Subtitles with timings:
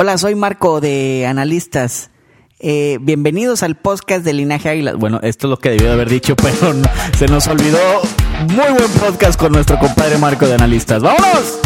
[0.00, 2.10] Hola, soy Marco de Analistas.
[2.60, 4.94] Eh, bienvenidos al podcast de Linaje Águila.
[4.94, 7.80] Bueno, esto es lo que debió de haber dicho, pero no- se nos olvidó.
[8.50, 11.02] Muy buen podcast con nuestro compadre Marco de Analistas.
[11.02, 11.58] ¡Vámonos!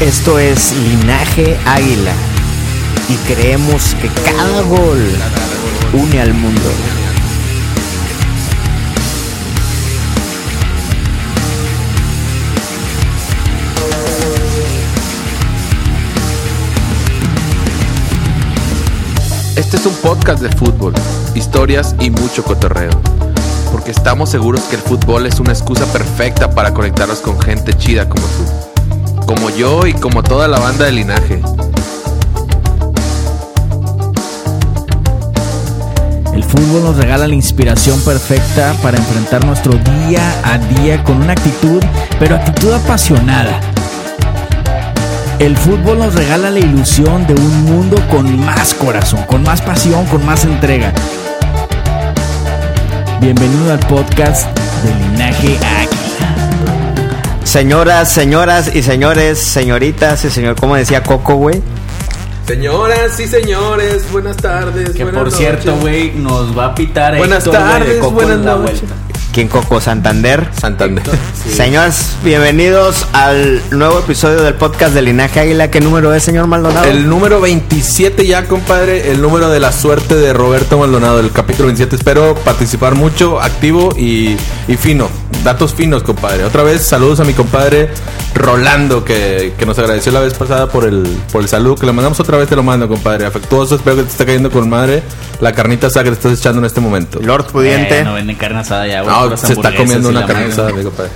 [0.00, 2.12] Esto es Linaje Águila
[3.10, 5.06] y creemos que cada gol
[5.92, 6.70] une al mundo.
[19.56, 20.92] Este es un podcast de fútbol,
[21.34, 22.90] historias y mucho cotorreo.
[23.72, 28.06] Porque estamos seguros que el fútbol es una excusa perfecta para conectarnos con gente chida
[28.06, 29.24] como tú.
[29.24, 31.40] Como yo y como toda la banda de linaje.
[36.34, 41.32] El fútbol nos regala la inspiración perfecta para enfrentar nuestro día a día con una
[41.32, 41.82] actitud,
[42.18, 43.58] pero actitud apasionada.
[45.38, 50.06] El fútbol nos regala la ilusión de un mundo con más corazón, con más pasión,
[50.06, 50.92] con más entrega.
[53.20, 54.46] Bienvenido al podcast
[54.82, 56.34] de Linaje Águila.
[57.44, 61.62] Señoras, señoras y señores, señoritas y señor, como decía Coco, güey.
[62.46, 64.90] Señoras y señores, buenas tardes.
[64.90, 68.10] Que buenas por cierto, güey, nos va a pitar Buenas Héctor, güey, de tardes, Coco
[68.12, 68.80] buenas en la noches.
[68.80, 68.96] vuelta.
[69.36, 69.82] ¿Quién Coco?
[69.82, 70.48] Santander.
[70.58, 71.04] Santander.
[71.46, 75.70] Señores, bienvenidos al nuevo episodio del podcast de Linaje Águila.
[75.70, 76.86] ¿Qué número es, señor Maldonado?
[76.86, 79.10] El número 27 ya, compadre.
[79.10, 81.20] El número de la suerte de Roberto Maldonado.
[81.20, 81.96] El capítulo 27.
[81.96, 84.38] Espero participar mucho, activo y,
[84.68, 85.10] y fino.
[85.46, 86.42] Datos finos, compadre.
[86.42, 87.88] Otra vez, saludos a mi compadre
[88.34, 91.76] Rolando, que, que nos agradeció la vez pasada por el, por el saludo.
[91.76, 93.26] Que le mandamos otra vez, te lo mando, compadre.
[93.26, 95.04] Afectuoso, espero que te esté cayendo con madre
[95.40, 97.20] la carnita asada que te estás echando en este momento.
[97.22, 98.00] Lord Pudiente.
[98.00, 99.14] Eh, no venden carne asada ya, güey.
[99.14, 101.12] No, puras se está comiendo una carne asada, mi compadre.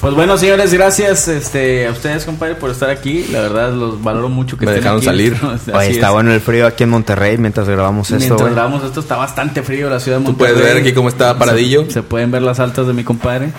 [0.00, 3.24] Pues bueno, señores, gracias este, a ustedes, compadre, por estar aquí.
[3.32, 5.06] La verdad, los valoro mucho que Me estén dejaron aquí.
[5.06, 5.34] salir.
[5.54, 6.12] Así Oye, está es.
[6.12, 9.90] bueno el frío aquí en Monterrey mientras grabamos esto, Mientras grabamos esto, está bastante frío
[9.90, 10.54] la ciudad de Tú Monterrey.
[10.54, 11.84] puedes ver aquí cómo está paradillo.
[11.86, 13.50] Se, se pueden ver las altas de mi compadre.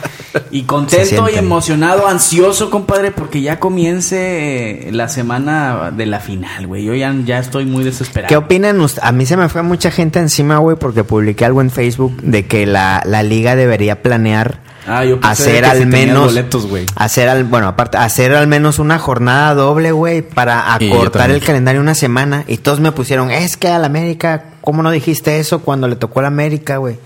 [0.52, 6.68] Y contento y emocionado, ansioso, compadre, porque ya comience eh, la semana de la final,
[6.68, 6.84] güey.
[6.86, 8.30] Yo ya, ya estoy muy desesperado.
[8.30, 9.04] ¿Qué opinan ustedes?
[9.08, 12.46] A mí se me fue mucha gente encima, güey, porque publiqué algo en Facebook de
[12.46, 16.66] que la, la liga debería planear Ah, yo pensé hacer que al si menos boletos,
[16.68, 16.86] güey.
[16.96, 21.80] hacer al bueno aparte hacer al menos una jornada doble güey para acortar el calendario
[21.82, 25.88] una semana y todos me pusieron es que al América cómo no dijiste eso cuando
[25.88, 26.98] le tocó al América güey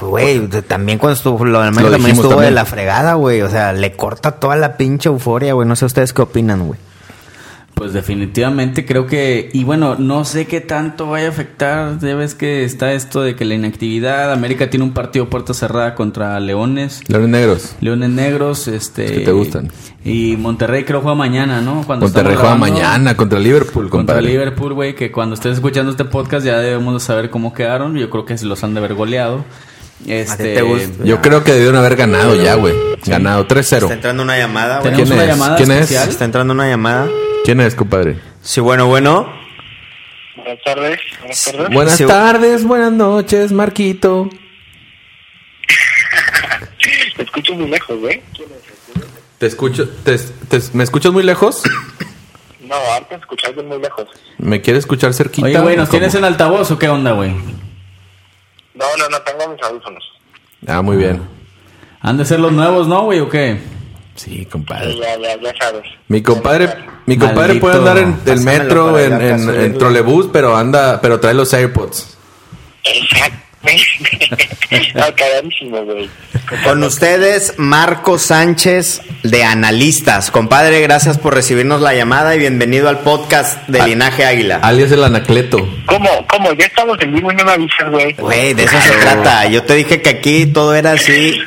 [0.00, 2.54] Güey, de- también cuando estuvo lo del América Lo también estuvo de también.
[2.54, 3.42] la fregada, güey.
[3.42, 5.68] O sea, le corta toda la pinche euforia, güey.
[5.68, 6.80] No sé ustedes qué opinan, güey.
[7.80, 12.34] Pues definitivamente creo que, y bueno, no sé qué tanto vaya a afectar, ya ves
[12.34, 17.00] que está esto de que la inactividad, América tiene un partido puerta cerrada contra Leones,
[17.08, 17.76] Leones Negros.
[17.80, 19.06] Leones Negros, este...
[19.06, 19.70] Que te gustan.
[20.04, 21.82] Y Monterrey creo juega mañana, ¿no?
[21.86, 24.20] Cuando Monterrey juega mañana contra Liverpool, Contra.
[24.20, 28.10] Liverpool, güey, que cuando estés escuchando este podcast ya debemos de saber cómo quedaron, yo
[28.10, 29.42] creo que se los han de haber goleado.
[30.06, 31.02] Este, te gusta?
[31.02, 32.74] Yo creo que debieron haber ganado ya, güey.
[33.06, 33.90] Ganado 3-0.
[33.90, 35.28] entrando una llamada, ¿Quién una es?
[35.30, 35.90] llamada ¿Quién es?
[35.90, 37.08] Está entrando una llamada.
[37.44, 38.18] ¿Quién es, compadre?
[38.42, 39.30] Sí, bueno, bueno.
[40.36, 41.00] Buenas tardes.
[41.20, 41.70] Buenas tardes.
[41.74, 42.06] Buenas Sí.
[42.06, 44.28] tardes, buenas noches, Marquito.
[47.16, 48.22] Te escucho muy lejos, güey.
[49.38, 51.62] Te escucho, te, te- ¿me escuchas muy lejos?
[52.60, 54.06] No, antes escuchaste muy lejos.
[54.38, 55.46] ¿Me quieres escuchar cerquita?
[55.46, 55.98] Oye, güey, ¿nos ¿Cómo?
[55.98, 57.30] tienes en altavoz o qué onda, güey?
[58.74, 60.04] No, no, no, tengo mis audífonos.
[60.66, 61.22] Ah, muy bien.
[62.00, 63.58] ¿Han de ser los nuevos, no, güey, o qué?
[64.24, 64.96] Sí, Sí, compadre.
[64.96, 65.82] ya, ya, ya sabes.
[66.08, 66.68] Mi compadre,
[67.06, 67.60] mi compadre Maldito.
[67.66, 72.16] puede andar en el metro, en, en, en trolebús, pero anda, pero trae los AirPods.
[73.62, 73.78] Güey.
[76.64, 80.30] Con ustedes, Marco Sánchez de Analistas.
[80.30, 83.86] Compadre, gracias por recibirnos la llamada y bienvenido al podcast de Ah.
[83.86, 84.60] Linaje Águila.
[84.62, 85.58] Alias el Anacleto.
[85.86, 86.08] ¿Cómo?
[86.28, 86.52] ¿Cómo?
[86.54, 88.12] Ya estamos en vivo y no me avisas, güey.
[88.14, 89.46] Güey, de eso se trata.
[89.48, 91.38] Yo te dije que aquí todo era así.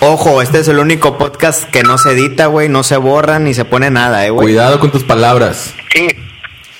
[0.00, 3.52] Ojo, este es el único podcast que no se edita, güey, no se borra ni
[3.52, 4.46] se pone nada, eh, güey.
[4.46, 5.74] Cuidado con tus palabras.
[5.92, 6.08] Sí.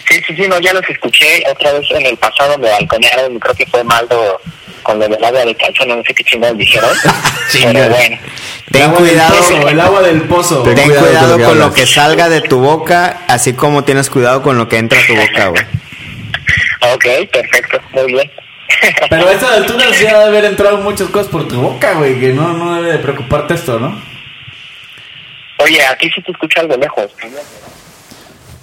[0.08, 3.54] Sí, sí, sí, no, ya los escuché otra vez en el pasado, me balconearon, creo
[3.54, 4.40] que fue Maldo
[4.82, 6.88] con lo del agua de calzón, no sé qué chingados dijeron.
[7.52, 8.18] Pero bueno.
[8.72, 10.62] Ten agua del cuidado, pozo, el agua del pozo.
[10.62, 14.08] Ten ten cuidado cuidado, con lo con que salga de tu boca, así como tienes
[14.08, 15.62] cuidado con lo que entra a tu boca, güey.
[16.94, 18.30] Ok, perfecto, muy bien.
[19.10, 22.20] Pero a esta altura sí ha de haber entrado muchas cosas por tu boca, güey,
[22.20, 24.00] que no, no debe de preocuparte esto, ¿no?
[25.58, 27.10] Oye, aquí sí te escucho algo lejos.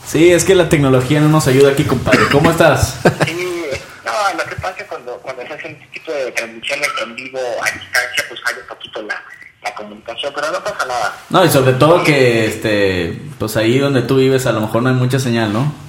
[0.05, 2.21] Sí, es que la tecnología no nos ayuda aquí, compadre.
[2.31, 2.99] ¿Cómo estás?
[3.25, 3.61] Sí,
[4.05, 7.65] no, lo que pasa cuando, cuando se hacen este tipo de transmisiones en vivo a
[7.65, 9.23] distancia, pues falla un poquito la,
[9.63, 11.17] la comunicación, pero no pasa nada.
[11.29, 14.89] No, y sobre todo que, este, pues ahí donde tú vives a lo mejor no
[14.89, 15.84] hay mucha señal, ¿no?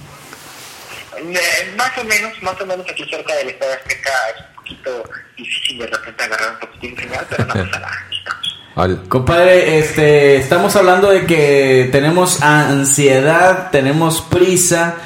[1.19, 5.11] Eh, más o menos, más o menos aquí cerca del Estado Azteca es un poquito
[5.37, 8.07] difícil de repente agarrar un poquitín de señal, pero no pasa nada.
[8.77, 14.97] Al- Compadre, este, estamos hablando de que tenemos ansiedad, tenemos prisa,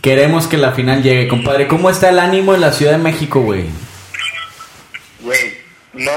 [0.00, 1.26] queremos que la final llegue.
[1.26, 3.64] Compadre, ¿cómo está el ánimo en la Ciudad de México, güey?
[5.20, 5.58] Güey,
[5.94, 6.12] no,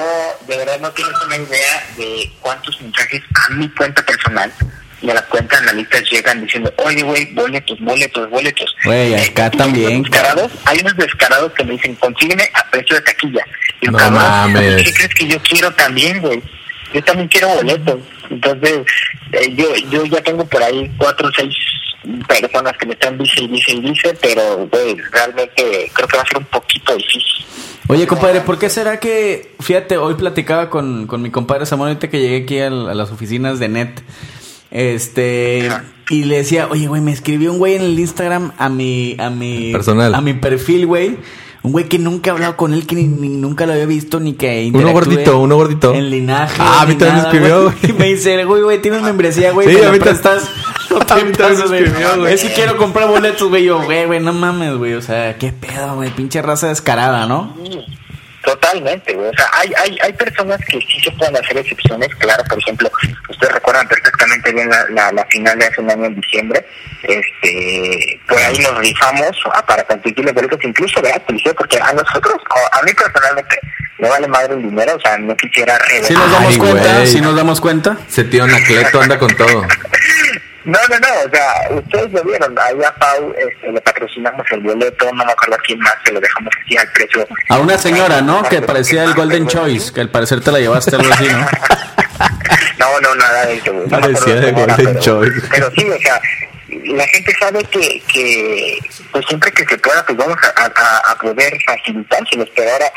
[0.48, 4.54] de verdad no tienes una idea de cuántos mensajes a mi cuenta personal
[5.02, 8.76] y a la cuenta analistas llegan diciendo, oye, güey, boletos, boletos, boletos.
[8.86, 13.02] Güey, acá Eh, también, Descarados, hay unos descarados que me dicen, consígueme a precio de
[13.04, 13.46] taquilla.
[13.82, 14.84] Y yo, No cabrón, mames.
[14.84, 16.42] ¿Qué crees que yo quiero también, güey?
[16.94, 18.00] Yo también quiero boletos.
[18.30, 18.80] Entonces,
[19.32, 21.56] eh, yo, yo ya tengo por ahí cuatro o seis
[22.28, 26.24] personas que me están dice y dice y dice, pero, güey, realmente creo que va
[26.24, 27.46] a ser un poquito difícil.
[27.88, 32.10] Oye, compadre, ¿por qué será que, fíjate, hoy platicaba con, con mi compadre Samuel, ahorita
[32.10, 34.02] que llegué aquí al- a, las oficinas de NET,
[34.72, 35.70] este,
[36.10, 39.30] y le decía, oye, güey, me escribió un güey en el Instagram a mi, a
[39.30, 40.14] mi, Personal.
[40.16, 41.18] a mi perfil, güey,
[41.62, 44.20] un güey que nunca he hablado con él, que ni, ni- nunca lo había visto,
[44.20, 45.94] ni que Uno gordito, uno gordito.
[45.94, 46.56] En linaje.
[46.60, 47.76] Ah, a mí también me escribió, güey.
[47.84, 50.00] Y me dice, güey, güey, tienes membresía, güey, Sí, ¿me a mí
[52.20, 52.34] güey.
[52.34, 55.52] Es que quiero comprar boletos, güey, yo, güey, güey, no mames, güey, o sea, qué
[55.52, 57.54] pedo, güey, pinche raza descarada, ¿no?
[58.50, 59.30] Totalmente, güey.
[59.30, 62.10] O sea, hay, hay, hay personas que sí se pueden hacer excepciones.
[62.16, 62.92] Claro, por ejemplo,
[63.30, 66.66] ustedes recuerdan perfectamente bien la, la, la final de hace un año en diciembre.
[67.04, 71.54] Este, por ahí nos rifamos ah, para conseguir los boletos, incluso gratis, ¿eh?
[71.56, 73.60] porque a nosotros, o a mí personalmente,
[74.00, 74.96] me vale madre el dinero.
[74.96, 76.08] O sea, no quisiera regalar.
[76.08, 77.98] Si nos damos Ay, cuenta, si nos damos cuenta.
[78.08, 79.68] Ese tío Anacleto anda con todo.
[80.66, 84.60] No, no, no, o sea, ustedes lo vieron, ahí a Pau este, le patrocinamos el
[84.60, 87.28] boleto, no me acuerdo a quién más, se lo dejamos así al precio.
[87.50, 88.44] A una señora, ¿no?
[88.44, 91.48] Que parecía el Golden Choice, que al parecer te la llevaste algo así, ¿no?
[92.78, 93.74] No, no, nada de eso.
[93.74, 95.42] No Parecía era, Golden pero- Choice.
[95.50, 96.22] Pero sí, o sea,
[96.70, 98.80] la gente sabe que, que
[99.12, 102.50] pues siempre que se pueda, pues vamos a, a, a poder facilitárselos.
[102.56, 102.92] Pero ahora,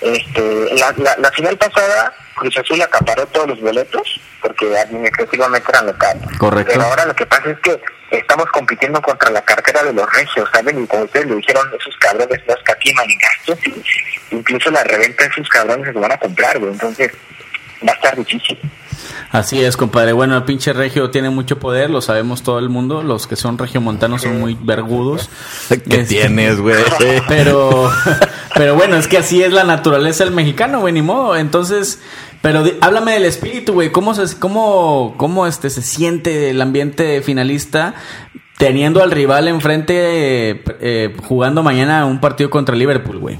[0.00, 5.86] este, la, la, la final pasada, Cruz Azul acaparó todos los boletos, porque administrativamente eran
[5.86, 6.22] locales.
[6.38, 6.72] Correcto.
[6.72, 7.80] Pero ahora lo que pasa es que
[8.10, 10.82] estamos compitiendo contra la cartera de los regios, ¿saben?
[10.82, 13.58] Y como ustedes lo dijeron, esos cabrones no escatiman en gastos,
[14.30, 16.72] incluso la reventa de esos cabrones se van a comprar, güey.
[16.72, 17.12] Entonces,
[17.86, 18.58] va a estar difícil.
[19.30, 20.12] Así es, compadre.
[20.12, 23.02] Bueno, el pinche regio tiene mucho poder, lo sabemos todo el mundo.
[23.02, 25.28] Los que son regiomontanos son muy vergudos.
[25.68, 26.76] ¿Qué Este, tienes, güey?
[27.28, 27.90] Pero,
[28.54, 31.36] pero bueno, es que así es la naturaleza del mexicano, güey, ni modo.
[31.36, 32.00] Entonces,
[32.42, 33.92] pero di- háblame del espíritu, güey.
[33.92, 37.94] ¿Cómo se, cómo, cómo este se siente el ambiente finalista
[38.56, 39.94] teniendo al rival enfrente
[40.50, 43.38] eh, eh, jugando mañana un partido contra Liverpool, güey?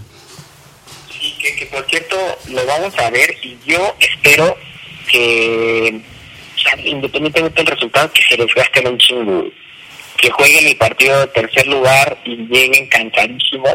[1.49, 2.17] Que, que por cierto
[2.51, 4.57] lo vamos a ver y yo espero
[5.11, 6.01] que,
[6.57, 9.45] o sea, independientemente del resultado, que se desgasten un chingo,
[10.17, 13.75] que jueguen el partido de tercer lugar y lleguen cansadísimos.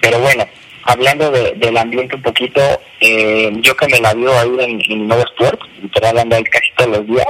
[0.00, 0.46] Pero bueno,
[0.84, 2.60] hablando de- del ambiente un poquito,
[3.00, 6.66] eh, yo que me la vio ahí en, en Nuevo Sport, literal ando ahí casi
[6.76, 7.26] todos los días.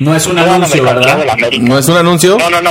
[0.00, 1.18] No es un anuncio, ¿verdad?
[1.68, 2.38] ¿No es un anuncio?
[2.38, 2.70] No, no, no.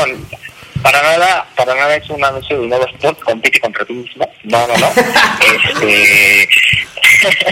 [0.81, 4.29] Para nada, para nada es un anuncio de nuevo sport, compite contra ti mismo.
[4.43, 4.87] No, no, no.
[5.73, 6.49] este.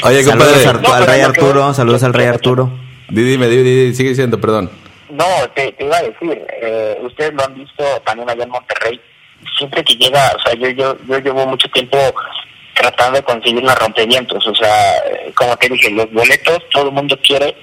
[0.04, 0.68] Oye, Saludos compadre.
[0.68, 2.72] al, No, al Rey Arturo, saludos al Rey Arturo.
[3.10, 4.72] Di- Dime, di- di- sigue diciendo, perdón.
[5.10, 9.00] No, te, te iba a decir, eh, ustedes lo han visto también allá en Monterrey.
[9.58, 11.98] Siempre que llega, o sea, yo, yo, yo llevo mucho tiempo
[12.76, 14.46] tratando de conseguir los rompevientos.
[14.48, 17.56] O sea, eh, como te dije, los boletos todo el mundo quiere,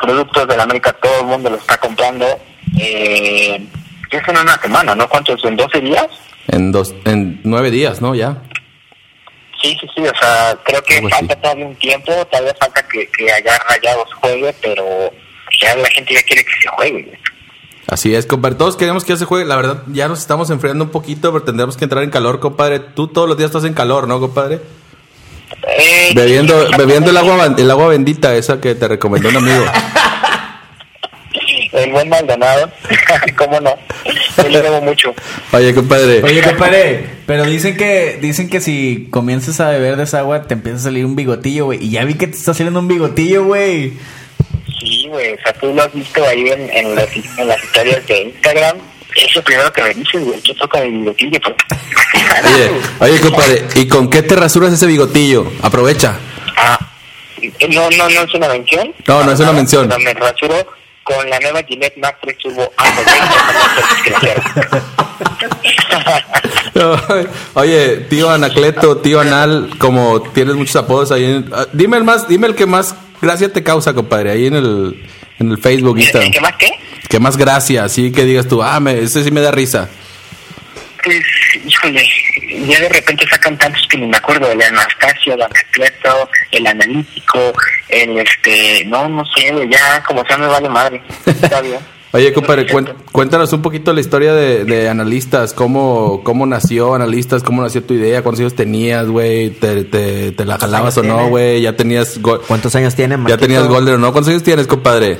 [0.00, 2.26] productos de la América todo el mundo lo está comprando.
[2.78, 3.64] Eh,
[4.16, 5.08] es en una semana, ¿no?
[5.08, 5.44] ¿Cuántos?
[5.44, 6.06] ¿En 12 días?
[6.48, 8.14] En dos, en nueve días, ¿no?
[8.14, 8.42] Ya.
[9.62, 11.42] Sí, sí, sí, o sea, creo que falta así.
[11.42, 14.84] todavía un tiempo, todavía falta que, que allá Rayados juegue, pero
[15.58, 17.18] ya la gente ya quiere que se juegue.
[17.86, 18.56] Así es, compadre.
[18.56, 19.46] Todos queremos que ya se juegue.
[19.46, 22.78] La verdad, ya nos estamos enfriando un poquito, pero tendremos que entrar en calor, compadre.
[22.80, 24.60] Tú todos los días estás en calor, ¿no, compadre?
[25.66, 29.64] Eh, Bebiendo, sí, bebiendo el agua, el agua bendita, esa que te recomendó un amigo.
[31.74, 32.70] El buen Maldonado,
[33.36, 33.76] ¿cómo no?
[34.36, 35.12] Yo le debo mucho.
[35.52, 36.22] Oye, compadre.
[36.22, 40.54] Oye, compadre, pero dicen que dicen que si comienzas a beber de esa agua te
[40.54, 41.84] empieza a salir un bigotillo, güey.
[41.84, 43.92] Y ya vi que te está saliendo un bigotillo, güey.
[44.80, 47.06] Sí, güey, o sea, tú lo has visto ahí en, en, las,
[47.38, 48.76] en las historias de Instagram.
[49.16, 51.38] Es lo primero que me dices, güey, yo toca mi bigotillo.
[51.42, 51.56] pero-
[52.54, 52.70] Oye,
[53.12, 55.50] oye, compadre, ¿y con qué te rasuras ese bigotillo?
[55.62, 56.16] Aprovecha.
[56.56, 56.78] Ah,
[57.70, 58.92] no, no, no es una mención.
[59.06, 59.88] No, no es una mención.
[59.88, 60.66] pero Me rasuro
[61.04, 62.72] con la nueva Gillette Max 3 Turbo
[67.54, 71.24] Oye, tío Anacleto, tío Anal, como tienes muchos apodos ahí.
[71.24, 74.54] en- ah, dime el más, dime el que más gracia te causa, compadre, ahí en
[74.54, 75.06] el,
[75.38, 76.30] en el Facebook, Instagram.
[76.32, 76.70] ¿Qué más qué?
[77.08, 79.88] Que más gracia, así que digas tú, ah, me, ese sí me da risa.
[81.04, 81.22] Pues,
[81.66, 82.06] híjole,
[82.66, 87.52] ya de repente sacan tantos que ni me acuerdo, el Anastasio, el Anacleto, el Analítico,
[87.88, 91.02] el este, no, no sé, ya como sea me vale madre.
[91.26, 91.78] Está bien.
[92.14, 92.64] Oye, compadre,
[93.10, 97.94] cuéntanos un poquito la historia de, de analistas, cómo, cómo nació analistas, cómo nació tu
[97.94, 102.20] idea, cuántos años tenías, güey, te, te, te la jalabas o no, güey, ya tenías,
[102.46, 105.18] ¿Cuántos años tiene, ya tenías Golden o no, ¿cuántos años tienes, compadre?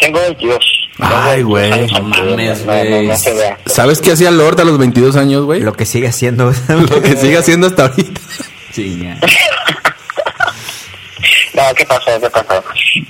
[0.00, 0.69] Tengo 22.
[1.02, 3.06] Ay, güey, Tengo 22 no mames, güey.
[3.06, 3.58] no se vea.
[3.66, 5.60] ¿Sabes qué hacía Lord a los 22 años, güey?
[5.60, 6.52] Lo que sigue haciendo.
[6.68, 8.20] Lo que sigue haciendo hasta ahorita.
[8.72, 9.18] Sí, ya.
[11.52, 12.18] No, ¿qué pasó?
[12.20, 12.62] ¿Qué pasó?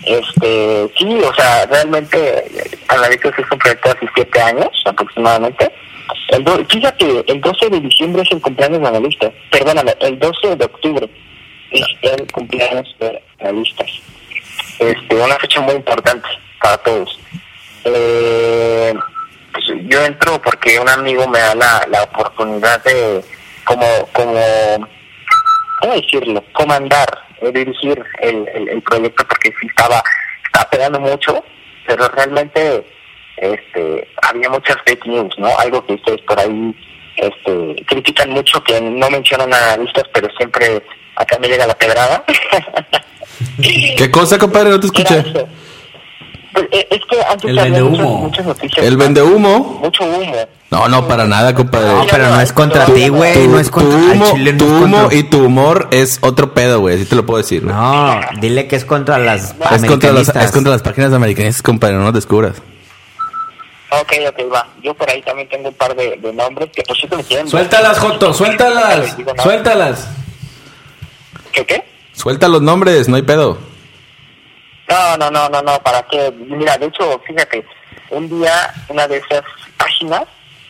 [0.05, 2.45] Este, sí, o sea, realmente,
[2.89, 5.71] Analistas es un proyecto hace siete años aproximadamente.
[6.29, 9.33] El do- fíjate, el 12 de diciembre es el cumpleaños de Analistas.
[9.51, 11.09] Perdóname, el 12 de octubre
[11.71, 13.91] es el cumpleaños de Analistas.
[14.79, 16.27] Este, una fecha muy importante
[16.63, 17.19] para todos.
[17.85, 18.95] Eh,
[19.53, 23.25] pues yo entro porque un amigo me da la, la oportunidad de,
[23.65, 24.89] como, como
[25.81, 26.45] ¿cómo decirlo?
[26.53, 27.09] Comandar,
[27.41, 30.03] eh, dirigir el, el, el proyecto porque sí estaba,
[30.45, 31.43] estaba pegando mucho,
[31.87, 32.85] pero realmente
[33.39, 35.49] este había muchas fake news, ¿no?
[35.59, 36.75] Algo que ustedes por ahí
[37.17, 40.83] este critican mucho, que no mencionan a analistas, pero siempre
[41.17, 42.25] acá me llega la pedrada.
[43.61, 44.71] ¿Qué cosa, compadre?
[44.71, 45.25] No te escuché.
[46.53, 48.19] Pues, eh, es que antes El muchas, vendehumo.
[48.19, 48.87] muchas noticias.
[48.87, 49.79] ¿El vende humo?
[49.83, 50.33] Mucho humo.
[50.71, 51.93] No, no, para nada, compadre.
[51.93, 53.35] No, pero no es contra ti, güey.
[53.35, 55.89] Tu, No es tu contra al humo, chile, no tu humo contra- y tu humor
[55.91, 56.97] es otro pedo, güey.
[56.97, 57.63] Así te lo puedo decir.
[57.63, 57.75] güey.
[57.75, 60.45] No, dile que es contra las es, contra las, americanistas.
[60.45, 61.95] es contra las páginas americanas, compadre.
[61.97, 62.57] No nos descubras.
[63.93, 64.69] Ok, ok, va.
[64.83, 67.49] Yo por ahí también tengo un par de, de nombres que por cierto me quieren...
[67.49, 69.19] Suéltalas, Joto, suéltalas.
[69.19, 69.43] No.
[69.43, 70.09] Suéltalas.
[71.53, 71.85] ¿Qué qué?
[72.13, 73.59] Suelta los nombres, no hay pedo.
[74.91, 76.33] No, no, no, no, no, ¿para qué?
[76.37, 77.65] Mira, de hecho, fíjate,
[78.11, 79.43] un día una de esas
[79.79, 80.25] páginas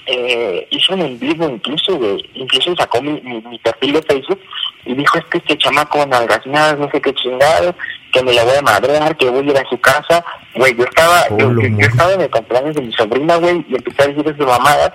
[0.06, 4.40] eh, hizo un en vivo incluso, güey, incluso sacó mi, mi, mi perfil de Facebook
[4.84, 7.74] y dijo, es que este chamaco nalgasnadas, no sé qué chingado,
[8.12, 10.24] que me la voy a madrear, que voy a ir a su casa,
[10.54, 14.06] güey, yo estaba, yo, estaba en el cumpleaños de mi sobrina, güey, y empecé a
[14.08, 14.92] decir esas mamadas,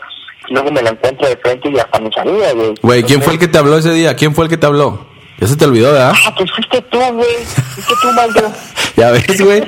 [0.48, 2.74] y luego me la encuentro de frente y hasta me saluda, güey.
[2.82, 4.16] Güey, ¿quién fue el que te habló ese día?
[4.16, 5.15] ¿Quién fue el que te habló?
[5.40, 6.14] Ya se te olvidó, ¿verdad?
[6.26, 7.36] Ah, pues fuiste tú, güey,
[7.74, 8.52] fuiste tú, Maldo.
[8.96, 9.62] Ya ves, güey.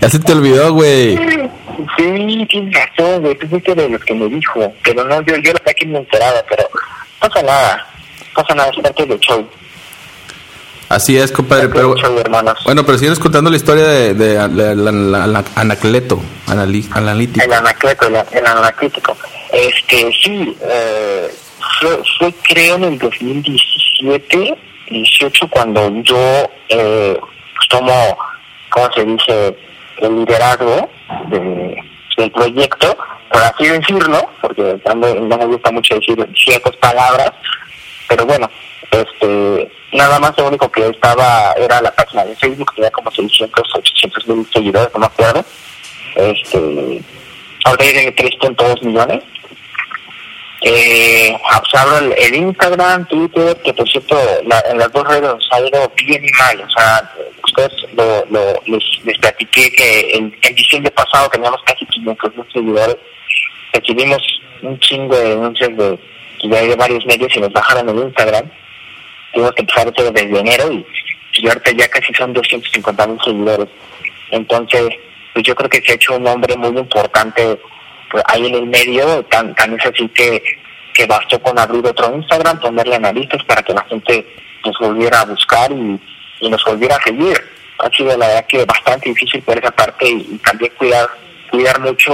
[0.00, 1.16] Ya se te olvidó, güey.
[1.96, 3.34] Sí, tienes razón, güey.
[3.36, 4.72] Tú fuiste de los que me dijo.
[4.84, 6.62] Pero no, yo, yo la verdad que me enteraba, pero
[7.18, 7.86] pasa nada.
[8.34, 9.44] Pasa nada, es parte del show.
[10.88, 11.68] Así es, compadre.
[11.68, 12.14] Pero show,
[12.64, 17.44] bueno, pero sigues contando la historia de, de, la- la- la- la- Anacleto, anali- analítico.
[17.44, 19.16] El anacleto, el, el analítico.
[19.52, 21.28] Este, sí, eh,
[21.80, 24.56] fue, fue creo en el 2017,
[24.90, 27.18] 18, cuando yo eh,
[27.68, 28.18] tomo,
[28.70, 29.56] ¿cómo se dice?,
[29.98, 30.88] el liderazgo
[31.28, 31.82] de,
[32.16, 32.96] del proyecto,
[33.30, 37.32] por así decirlo, porque también no me gusta mucho decir ciertas palabras,
[38.08, 38.50] pero bueno,
[38.90, 43.74] este, nada más lo único que estaba era la página de Facebook, tenía como 600,
[43.74, 45.44] 800 mil seguidores, no me acuerdo.
[46.16, 47.02] Este,
[47.64, 49.22] ahora tiene 3.2 millones.
[50.62, 51.34] Eh,
[52.18, 56.22] el, Instagram, Twitter, que por cierto, la- en las dos redes nos ha ido bien
[56.24, 56.60] y mal.
[56.60, 57.12] O sea,
[57.44, 62.96] ustedes lo, lo, les, les platiqué que en, diciembre pasado teníamos casi 500 mil seguidores.
[63.72, 64.22] Recibimos
[64.62, 65.98] un chingo de denuncias de,
[66.44, 68.50] de, de varios medios y nos bajaron el Instagram.
[69.32, 70.84] Tuvimos que empezar todo desde enero y,
[71.34, 73.68] y ahorita ya casi son 250 mil seguidores.
[74.30, 74.88] Entonces,
[75.32, 77.58] pues yo creo que se ha hecho un nombre muy importante
[78.10, 80.42] pues, ahí en el medio, tan, tan es así que,
[80.94, 84.26] que bastó con abrir otro Instagram, ponerle analistas para que la gente
[84.64, 85.98] nos volviera a buscar y,
[86.40, 87.40] y nos volviera a seguir.
[87.78, 91.08] Ha sido la verdad que bastante difícil por esa parte y, también cuidar
[91.50, 92.12] cuidar mucho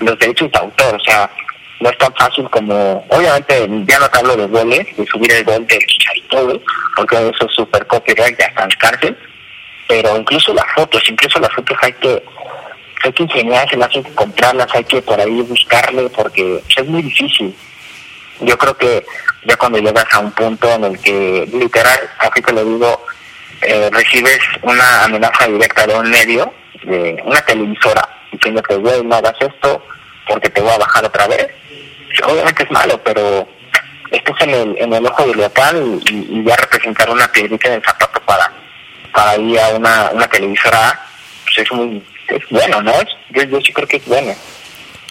[0.00, 1.30] los derechos de autor, o sea,
[1.80, 5.44] no es tan fácil como, obviamente ya no te hablo de goles, de subir el
[5.44, 6.62] gol del chicharito,
[6.96, 9.16] porque eso es súper copyright, ya está en cárcel,
[9.86, 12.22] pero incluso las fotos, incluso las fotos hay que
[13.04, 17.54] hay que enseñárselas, hay que comprarlas, hay que por ahí buscarle, porque es muy difícil.
[18.40, 19.04] Yo creo que
[19.44, 23.06] ya cuando llegas a un punto en el que, literal, así te lo digo,
[23.62, 26.52] eh, recibes una amenaza directa de un medio,
[26.84, 29.84] de una televisora, diciéndote, güey, no hagas esto
[30.26, 31.48] porque te voy a bajar otra vez.
[32.24, 33.48] Obviamente es malo, pero
[34.10, 37.82] estás en el, en el ojo del local y, y ya representar una piedrita en
[37.82, 38.52] zapato para,
[39.12, 41.00] para ir a una, una televisora,
[41.44, 42.02] pues es muy
[42.36, 42.92] es bueno, ¿no?
[42.92, 44.32] Es- Yo, yo sí creo que es bueno.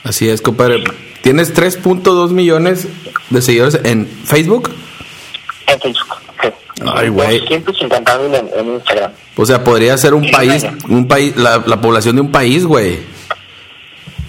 [0.03, 0.83] Así es, compadre.
[1.21, 2.87] Tienes 3.2 millones
[3.29, 4.71] de seguidores en Facebook.
[5.67, 6.15] En Facebook.
[6.41, 6.49] Sí.
[6.85, 7.39] Ay, güey.
[7.39, 9.11] 250 mil en, en Instagram.
[9.35, 12.65] O sea, podría ser un Sí, país, un país, la, la población de un país,
[12.65, 12.99] güey.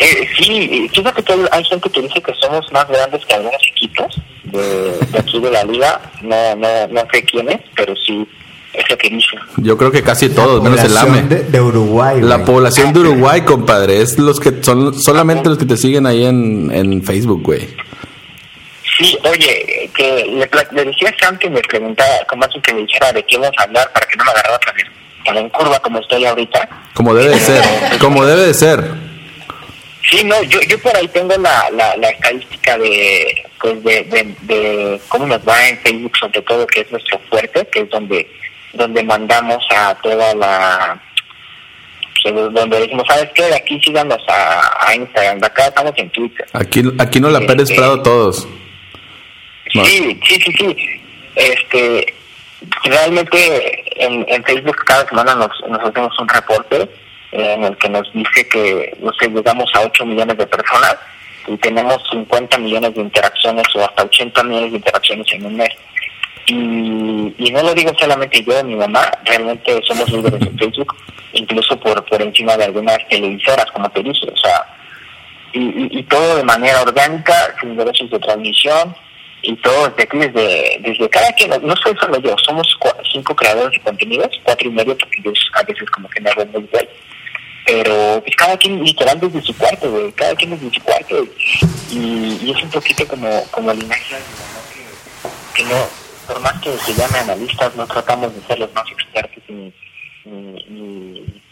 [0.01, 3.61] Eh, sí, fíjate que hay- hay gente que dice que somos más grandes que algunos
[3.73, 6.01] equipos de, de aquí de la liga.
[6.23, 8.27] No, no, no sé quién es, pero sí
[8.73, 9.39] es lo que dicen.
[9.57, 11.23] Yo creo que casi todos, menos el AME.
[11.23, 12.21] De, de Uruguay.
[12.21, 12.47] La güey.
[12.47, 16.71] población de Uruguay, compadre, es los que son solamente los que te siguen ahí en,
[16.73, 17.69] en Facebook, güey.
[18.99, 22.81] Sí, oye, que le, le decía a Sam que me preguntara, como así que me
[22.81, 26.01] dijera de qué vamos a hablar para que no me agarrara tan en, curva como
[26.01, 26.69] estoy ahorita.
[26.95, 27.65] Como debe de ser,
[28.01, 28.85] como debe de ser.
[30.11, 34.35] Sí, no, yo, yo por ahí tengo la, la, la estadística de, pues de, de,
[34.43, 38.27] de cómo nos va en Facebook, sobre todo, que es nuestro fuerte, que es donde,
[38.73, 41.01] donde mandamos a toda la,
[42.23, 43.45] pues, donde decimos, ¿sabes qué?
[43.45, 46.47] De aquí síganos a, a Instagram, de acá estamos en Twitter.
[46.53, 48.47] Aquí, aquí no la Pérez Prado todos.
[49.75, 49.85] No.
[49.85, 50.77] Sí, sí, sí, sí.
[51.35, 52.15] Este,
[52.85, 56.89] realmente en, en Facebook cada semana nos, nos hacemos un reporte
[57.33, 60.97] eh, en el que nos dice que no sé, llegamos a 8 millones de personas
[61.47, 65.71] y tenemos 50 millones de interacciones o hasta 80 millones de interacciones en un mes.
[66.49, 70.97] Y, y no lo digo solamente yo, mi mamá, realmente somos líderes en Facebook,
[71.35, 74.67] incluso por, por encima de algunas televisoras, como te dije, o sea,
[75.53, 78.97] y, todo de manera orgánica, sin derechos de transmisión,
[79.43, 83.73] y todo desde aquí, desde, cada quien, no soy solo yo, somos cua- cinco creadores
[83.73, 86.69] de contenidos, cuatro y medio, porque yo a veces como que me hago muy
[87.67, 91.23] pero pues cada quien literal desde su cuarto, güey, cada quien desde su cuarto,
[91.91, 93.95] y, es un poquito como, como el mamá,
[94.73, 98.85] que, que no, por más que se llame analistas, no tratamos de ser los más
[98.91, 99.73] expertos ni,
[100.27, 101.43] ni, ni,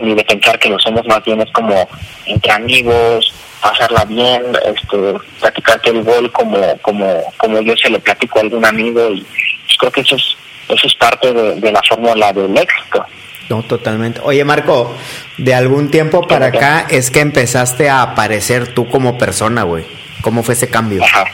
[0.00, 1.86] ni de pensar que lo somos más bien es como
[2.24, 8.38] entre amigos, pasarla bien, este, platicarte el gol como, como, como yo se lo platico
[8.38, 10.36] a algún amigo y pues, creo que eso es,
[10.68, 13.04] eso es parte de, de la fórmula del éxito.
[13.48, 14.20] No, totalmente.
[14.22, 14.94] Oye, Marco,
[15.38, 19.86] de algún tiempo para acá es que empezaste a aparecer tú como persona, güey.
[20.20, 21.02] ¿Cómo fue ese cambio?
[21.02, 21.24] Ajá.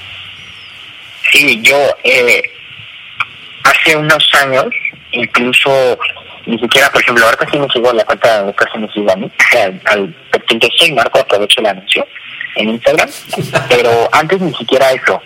[1.32, 2.42] Sí, yo eh,
[3.64, 4.66] hace unos años,
[5.12, 5.98] incluso
[6.46, 9.16] ni siquiera, por ejemplo, ahorita sí me sigo la cuenta de casi me sigo a
[9.16, 12.06] mí, al, al perfil soy Marco, aprovecho el anuncio
[12.56, 13.08] en Instagram,
[13.68, 15.20] pero antes ni siquiera eso,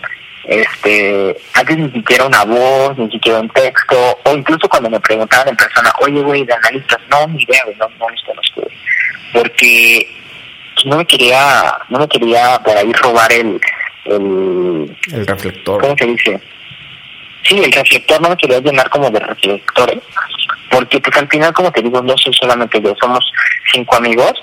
[0.44, 5.48] este, antes ni siquiera una voz, ni siquiera un texto, o incluso cuando me preguntaban
[5.48, 8.77] en persona, oye, güey, de analistas, no, ni idea, güey, no, no los conozco, güey.
[9.33, 10.09] porque
[10.85, 13.61] no me quería, no me quería por ahí robar el,
[14.05, 15.81] el, El reflector.
[15.81, 16.40] ¿cómo se dice?
[17.49, 20.03] Sí, el reflector no me quería llenar como de reflectores,
[20.71, 23.25] porque pues al como te digo, no soy solamente yo, somos
[23.73, 24.35] cinco amigos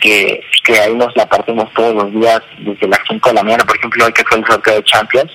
[0.00, 3.64] que, que ahí nos la partimos todos los días desde las 5 de la mañana,
[3.64, 5.32] por ejemplo, hoy que fue el sorteo de Champions,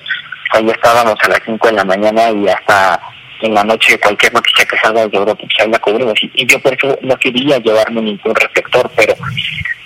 [0.52, 3.00] ahí estábamos a las 5 de la mañana y hasta
[3.40, 6.14] en la noche cualquier noticia que salga de Europa, pues ahí la cubrimos.
[6.22, 9.14] Y, yo por eso no quería llevarme ningún reflector, pero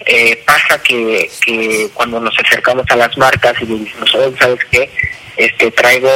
[0.07, 4.91] eh, pasa que, que cuando nos acercamos a las marcas y les decimos, ¿sabes qué?
[5.43, 6.09] Este, traigo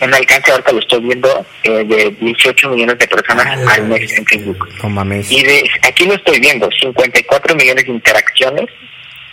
[0.00, 4.24] un alcance, ahorita lo estoy viendo, eh, de 18 millones de personas al mes en
[4.24, 4.66] Facebook.
[4.82, 5.30] No mames.
[5.30, 8.66] Y de, aquí lo estoy viendo, 54 millones de interacciones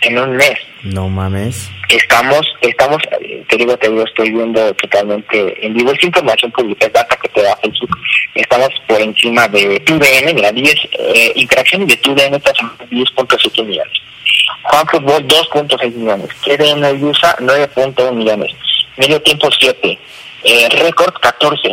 [0.02, 0.58] en un mes.
[0.82, 1.70] No mames.
[1.88, 3.02] Estamos, estamos,
[3.48, 7.28] te digo, te digo, estoy viendo totalmente en vivo, es información pública, es data que
[7.30, 7.96] te da Facebook.
[8.34, 14.00] Estamos por encima de TUDN, mira, 10 eh, interacciones de TUDN esta semana 10.7 millones.
[14.64, 16.28] Juan Fútbol 2.6 millones.
[16.44, 18.52] TDN USA 9.1 millones.
[19.00, 19.98] Medio tiempo 7.
[20.44, 21.72] Eh, récord 14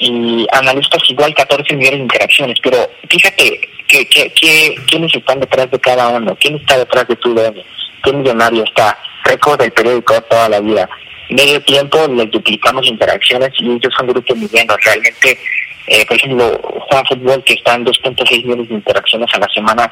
[0.00, 5.70] y analistas igual 14 millones de interacciones, pero fíjate que, que, que, quiénes están detrás
[5.70, 7.62] de cada uno, quién está detrás de tu DM,
[8.04, 10.88] qué millonario está, récord del periódico toda la vida,
[11.30, 15.38] medio tiempo les duplicamos interacciones y ellos son grupos medianos, realmente,
[15.88, 19.90] eh, por ejemplo, Juan Fútbol que está en 2.6 millones de interacciones a la semana,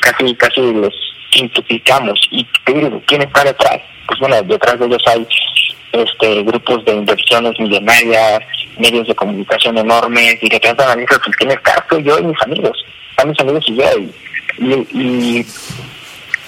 [0.00, 0.94] casi, casi les
[1.30, 2.44] quintuplicamos, y
[3.06, 3.80] ¿quién está detrás?
[4.06, 5.26] Pues bueno, detrás de ellos hay
[5.92, 8.40] este grupos de inversiones millonarias,
[8.78, 12.42] medios de comunicación enormes, y detrás de analistas, pues quién está, soy yo y mis
[12.42, 13.84] amigos, están mis amigos y yo,
[14.92, 15.46] y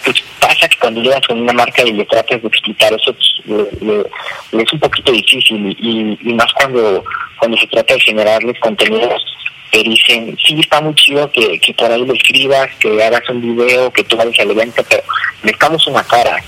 [0.05, 3.83] pues pasa que cuando llegas con una marca y le tratas de explicar eso, pues,
[3.83, 7.05] le es un poquito difícil y, y más cuando,
[7.41, 9.25] cuando se trata de generarles contenidos
[9.71, 13.41] te dicen, sí, está muy chido que, que por ahí lo escribas, que hagas un
[13.41, 15.03] video, que tú vayas al evento, pero
[15.43, 16.43] necesitamos una cara.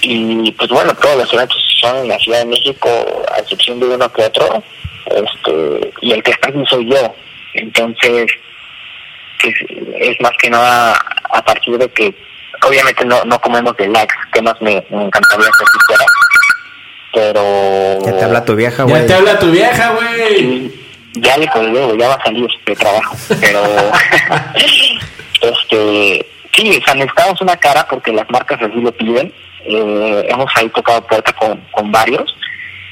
[0.00, 2.88] Y pues bueno, todos los eventos son en la Ciudad de México,
[3.32, 4.62] a excepción de uno que otro,
[5.06, 7.14] este, y el que está aquí soy yo.
[7.54, 8.26] Entonces,
[9.40, 9.54] pues,
[10.00, 10.98] es más que nada
[11.30, 12.12] a partir de que
[12.66, 16.04] obviamente no, no comemos de likes, que más me, encantaría que fuera.
[17.12, 19.06] Pero Ya te habla tu vieja, Ya güey.
[19.06, 20.72] te habla tu vieja, güey.
[21.14, 23.14] Ya le colgué, güey, ya va a salir de trabajo.
[23.40, 23.62] Pero,
[25.42, 29.32] este, sí, o sea, necesitamos una cara porque las marcas así lo piden.
[29.64, 32.34] Eh, hemos ahí tocado puerta con, con varios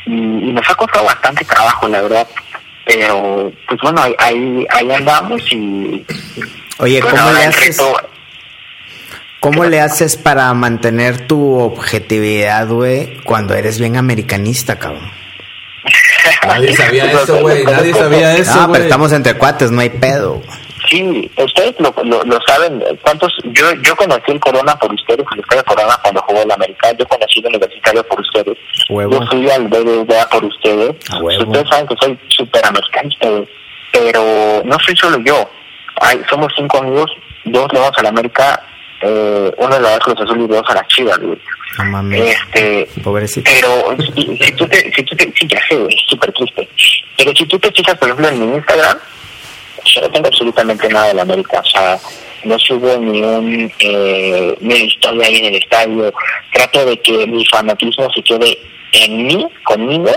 [0.06, 2.26] y, y nos ha costado bastante trabajo, la verdad.
[2.84, 6.04] Pero, pues bueno, ahí, ahí, ahí andamos y.
[6.78, 7.78] Oye, bueno, ¿cómo le el haces?
[7.78, 8.00] reto-
[9.40, 15.10] ¿Cómo le haces para mantener tu objetividad, güey, cuando eres bien americanista, cabrón?
[16.46, 17.64] Nadie sabía eso, güey.
[17.64, 20.42] Nadie sabía eso, Ah, pero estamos entre cuates, no hay pedo.
[20.90, 22.82] Sí, ustedes lo, lo, lo saben.
[23.02, 23.32] ¿Cuántos?
[23.44, 26.92] Yo yo conocí el Corona por ustedes, el Estadio Corona cuando jugó el América.
[26.98, 28.58] Yo conocí el Universitario por ustedes.
[28.88, 29.12] Huevo.
[29.12, 30.96] Yo fui al BBVA por ustedes.
[31.20, 31.44] Huevo.
[31.44, 33.28] Ustedes saben que soy súper americanista.
[33.92, 35.48] Pero no soy solo yo.
[36.00, 37.10] Hay, somos cinco amigos,
[37.44, 38.62] dos le vamos a la América,
[39.02, 41.38] eh, uno le va a Cruz Azul y dos a la Chivas, güey.
[41.78, 42.36] No mames.
[42.36, 43.50] Este, Pobrecito.
[43.50, 46.68] pero si, si tú te, si tú te, sí, ya sé, güey, es súper triste.
[47.16, 48.98] Pero si tú te fijas, por ejemplo, en mi Instagram,
[49.84, 51.98] yo no tengo absolutamente nada de la América, o sea,
[52.44, 56.12] no subo ni un, eh, ni historia ahí en el estadio,
[56.52, 58.58] trato de que mi fanatismo se quede
[58.92, 60.10] en mí, conmigo,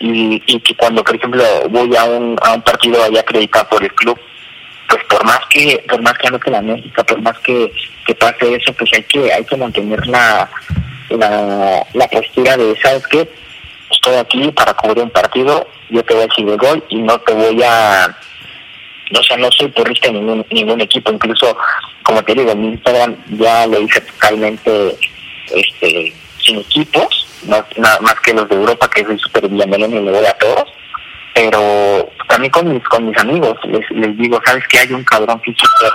[0.00, 3.82] y, y que cuando, por ejemplo, voy a un, a un partido allá acreditado por
[3.82, 4.18] el club,
[4.88, 7.72] pues por más que por más que anote la México, por más que,
[8.06, 10.48] que pase eso, pues hay que hay que mantener la
[11.10, 13.28] la, la postura de, ¿sabes qué?
[13.90, 17.18] Estoy aquí para cubrir un partido, yo te voy a decir el gol y no
[17.20, 18.16] te voy a...
[19.18, 21.56] O sea, no soy porrista de ningún, ningún equipo, incluso,
[22.02, 24.98] como te digo, en Instagram ya lo hice totalmente
[25.54, 26.12] este,
[26.44, 30.10] sin equipos, más, nada más que los de Europa, que soy súper bienvenido y le
[30.10, 30.68] voy a todos
[31.38, 35.40] pero también con mis con mis amigos les, les digo sabes que hay un cabrón
[35.40, 35.92] que es súper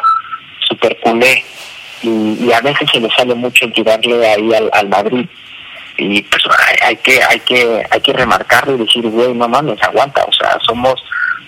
[0.70, 1.44] súper culé
[2.02, 5.26] y, a veces se le sale mucho tirarle ahí al, al Madrid
[5.98, 6.44] y pues
[6.82, 10.58] hay, que hay que hay que remarcarlo y decir güey no mames aguanta o sea
[10.66, 10.96] somos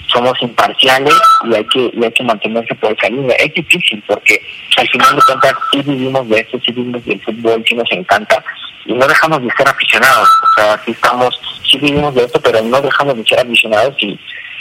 [0.08, 4.42] somos imparciales y hay que hay que mantenerse por esa línea es difícil porque
[4.76, 8.44] al final de cuentas sí vivimos de esto sí vivimos del fútbol sí nos encanta
[8.86, 12.62] y no dejamos de ser aficionados o sea sí estamos sí vivimos de esto pero
[12.62, 14.20] no dejamos de ser aficionados y,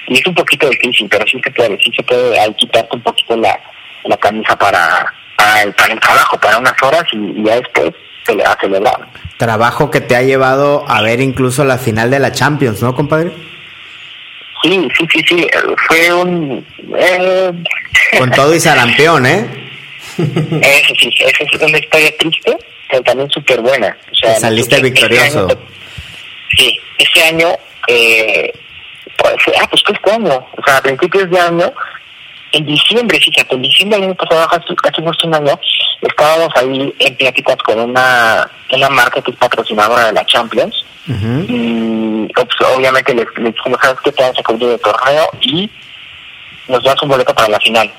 [0.08, 3.02] y es un poquito difícil pero sí se puede sí se puede ahí quitarte un
[3.02, 3.58] poquito la,
[4.04, 7.92] la camisa para para el, para el trabajo para unas horas y, y ya después
[8.24, 12.08] se le va a celebrar Trabajo que te ha llevado a ver incluso la final
[12.10, 13.32] de la Champions, ¿no, compadre?
[14.62, 15.46] Sí, sí, sí, sí.
[15.88, 16.66] Fue un.
[16.96, 17.52] Eh,
[18.18, 19.46] Con todo y sarampión, ¿eh?
[20.16, 22.56] eso sí, esa es una historia triste,
[22.94, 23.96] pero también súper buena.
[24.12, 25.46] O sea, Saliste este victorioso.
[25.48, 25.59] año-
[26.57, 27.48] sí, ese año.
[27.88, 28.52] Eh,
[29.18, 30.35] pues, ah, pues este año.
[30.57, 31.72] O sea, a principios de año.
[32.52, 35.59] En diciembre, fíjate, en diciembre del año pasado, hace justo un año,
[36.02, 40.85] estábamos ahí en pláticas con una, una marca que es patrocinadora de la Champions.
[41.48, 44.12] Y pues, obviamente les, les dijimos, ¿sabes qué?
[44.12, 45.68] Te vamos a cubrir el torneo y
[46.68, 47.90] nos das un boleto para la final.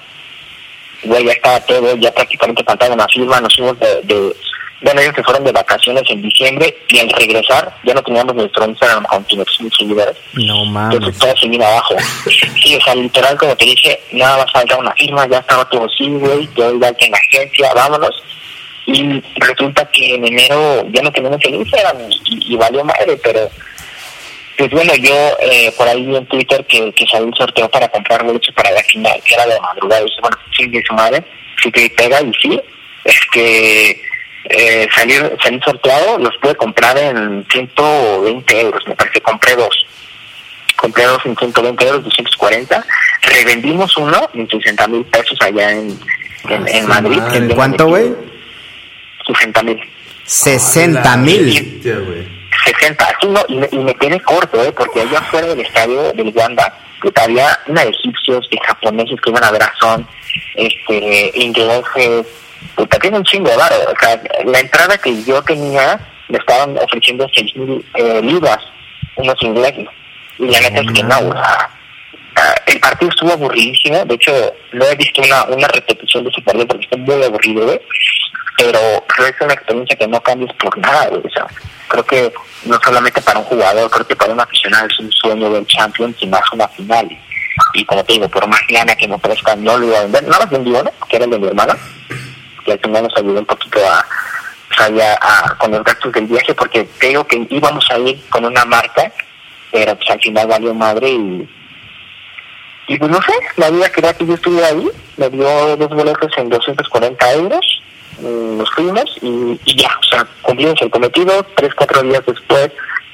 [1.03, 4.34] Güey, ya estaba todo, ya prácticamente faltaba una firma, nos fuimos de, de-
[4.81, 8.65] bueno, ellos se fueron de vacaciones en diciembre y al regresar ya no teníamos nuestro
[8.65, 10.17] Instagram con 500 mil seguidores.
[10.33, 10.97] No mames.
[10.97, 11.95] Entonces todo se vino abajo.
[12.61, 15.85] Sí, o sea, literal, como te dije, nada más falta una firma, ya estaba todo
[15.85, 18.23] así, güey, yo igual que en la agencia, vámonos.
[18.88, 23.49] Y resulta que en enero ya no tenemos el Instagram y, y valió madre, pero
[24.57, 27.89] pues bueno, yo eh, por ahí vi en Twitter que, que salió un sorteo para
[27.89, 30.01] comprar boletos para la final, que era de madrugada.
[30.01, 31.23] Y dije, bueno, sí, de su madre,
[31.61, 32.61] sí que pega y sí,
[33.03, 34.01] es que
[34.49, 39.86] eh, salir, salir sorteado, los pude comprar en 120 euros, me parece, compré dos.
[40.75, 42.86] Compré dos en 120 euros, 240.
[43.21, 45.97] Revendimos uno en 60 mil pesos allá en,
[46.49, 47.17] en, en Madrid.
[47.17, 47.38] madre.
[47.38, 48.13] ¿En cuánto, güey?
[49.25, 49.79] 60 mil.
[50.25, 51.49] 60 mil.
[51.49, 52.36] Hostia, güey.
[52.65, 54.71] 60, sí, no, y, me, y me quedé corto, ¿eh?
[54.71, 59.29] porque allá afuera del estadio del Wanda, puta, había una de egipcios, de japoneses que
[59.29, 60.08] iban a ver a Son,
[60.55, 62.25] este, ingleses,
[62.75, 65.99] puta, tiene un chingo de o sea, la entrada que yo tenía
[66.30, 68.60] me estaban ofreciendo seis mil eh, libras,
[69.15, 69.88] unos ingleses,
[70.39, 71.34] y la neta es que no,
[72.65, 74.04] el partido estuvo aburridísimo.
[74.06, 77.65] De hecho, no he visto una, una repetición de ese partido porque está muy aburrido,
[77.65, 77.80] güey.
[78.58, 81.21] Pero creo que es una experiencia que no cambies por nada, güey.
[81.25, 81.47] O sea,
[81.88, 82.34] creo que
[82.65, 86.15] no solamente para un jugador, creo que para un aficionado es un sueño del Champions
[86.19, 87.08] y más una final.
[87.73, 90.23] Y como te digo, por más lana que me ofrezcan, no lo iba a vender.
[90.23, 91.78] No las vendí uno, que era el de mi hermana,
[92.65, 94.06] que al final nos ayudó un poquito a,
[94.89, 98.65] ya a- con los gastos del viaje, porque digo que íbamos a ir con una
[98.65, 99.12] marca,
[99.71, 101.49] pero pues al final valió madre y
[102.88, 106.32] y pues no sé, la vida quería que yo estuviera ahí, me dio dos boletos
[106.38, 107.82] en 240 euros,
[108.19, 112.69] mm, nos fuimos y, y ya, o sea, cumplimos el cometido, tres, cuatro días después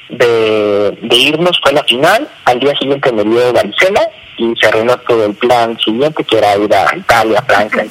[0.10, 4.02] de, de irnos fue la final, al día siguiente me dio varicela
[4.38, 7.86] y se arruinó todo el plan siguiente que era ir a Italia, Francia,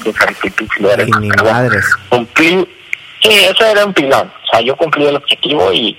[1.20, 1.84] ni madres.
[2.08, 2.66] cumplí,
[3.22, 5.96] sí, eso era un pilón, o sea, yo cumplí el objetivo y,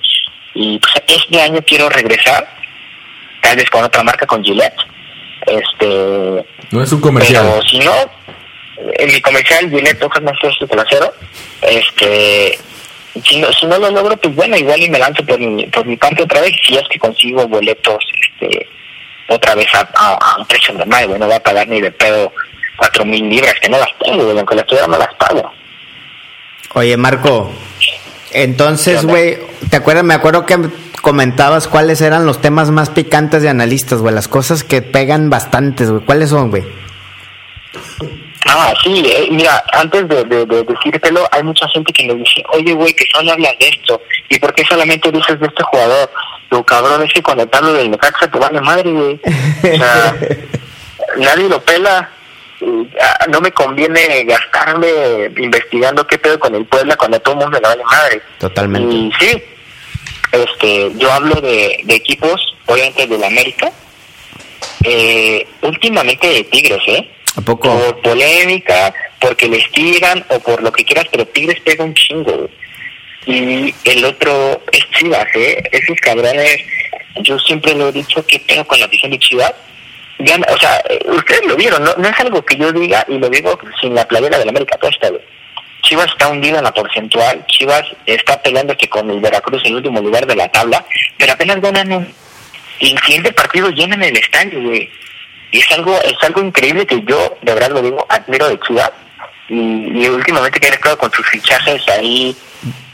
[0.54, 2.48] y pues, este año quiero regresar,
[3.40, 4.76] tal vez con otra marca, con Gillette,
[5.46, 7.44] este, No es un comercial.
[7.50, 7.92] pero si no,
[8.76, 11.14] en mi comercial Gillette hojas más fuertes que el acero,
[11.62, 12.58] este,
[13.24, 15.84] si no, si no lo logro, pues bueno, igual y me lanzo por mi, por
[15.86, 18.66] mi parte otra vez, si es que consigo boletos, este,
[19.28, 21.90] otra vez a, a, a un precio normal, güey, no voy a pagar ni de
[21.90, 22.32] pedo
[22.76, 25.52] cuatro mil libras, que no las tengo, güey, aunque las tuviera no las pago.
[26.74, 27.50] Oye, Marco,
[28.32, 30.04] entonces, güey, ¿te acuerdas?
[30.04, 30.56] Me acuerdo que
[31.02, 35.90] comentabas cuáles eran los temas más picantes de analistas, güey, las cosas que pegan bastantes,
[35.90, 36.02] güey.
[36.04, 36.64] ¿Cuáles son, güey?
[38.46, 42.42] Ah, sí, eh, mira, antes de, de, de decírtelo, hay mucha gente que me dice,
[42.52, 46.10] oye, güey, que solo hablas de esto, ¿y por qué solamente dices de este jugador?
[46.50, 49.20] Tu cabrón, es que cuando te hablo del Necaxa te vale madre, güey.
[49.24, 50.14] O sea,
[51.16, 52.10] nadie lo pela.
[53.00, 54.88] Ah, No me conviene gastarme
[55.36, 58.22] investigando qué pedo con el Puebla cuando a todo el mundo le vale madre.
[58.38, 58.94] Totalmente.
[58.94, 59.42] Y sí,
[60.32, 63.70] este, yo hablo de, de equipos, obviamente del América,
[64.84, 67.10] eh, últimamente de Tigres, ¿eh?
[67.36, 67.68] ¿A poco?
[67.68, 72.48] por polémica, porque les tiran o por lo que quieras, pero Tigres pega un chingo.
[73.26, 75.62] Y el otro es Chivas, ¿eh?
[75.70, 76.56] Esos cabrones,
[77.22, 79.52] yo siempre lo he dicho, que tengo con la afición de Chivas.
[80.18, 81.94] Gana- o sea, eh, ustedes lo vieron, ¿no?
[81.96, 85.08] no es algo que yo diga y lo digo sin la playera del América puesta,
[85.08, 85.22] güey.
[85.82, 90.00] Chivas está hundido en la porcentual, Chivas está peleando que con el Veracruz en último
[90.00, 90.84] lugar de la tabla,
[91.16, 92.14] pero apenas ganan un...
[92.78, 92.94] Y
[93.32, 94.90] partido llenan el estadio, güey.
[95.52, 98.90] Y es algo, es algo increíble que yo, de verdad lo digo, admiro de Chivas.
[99.48, 102.34] Y, y últimamente que estado con sus fichajes ahí,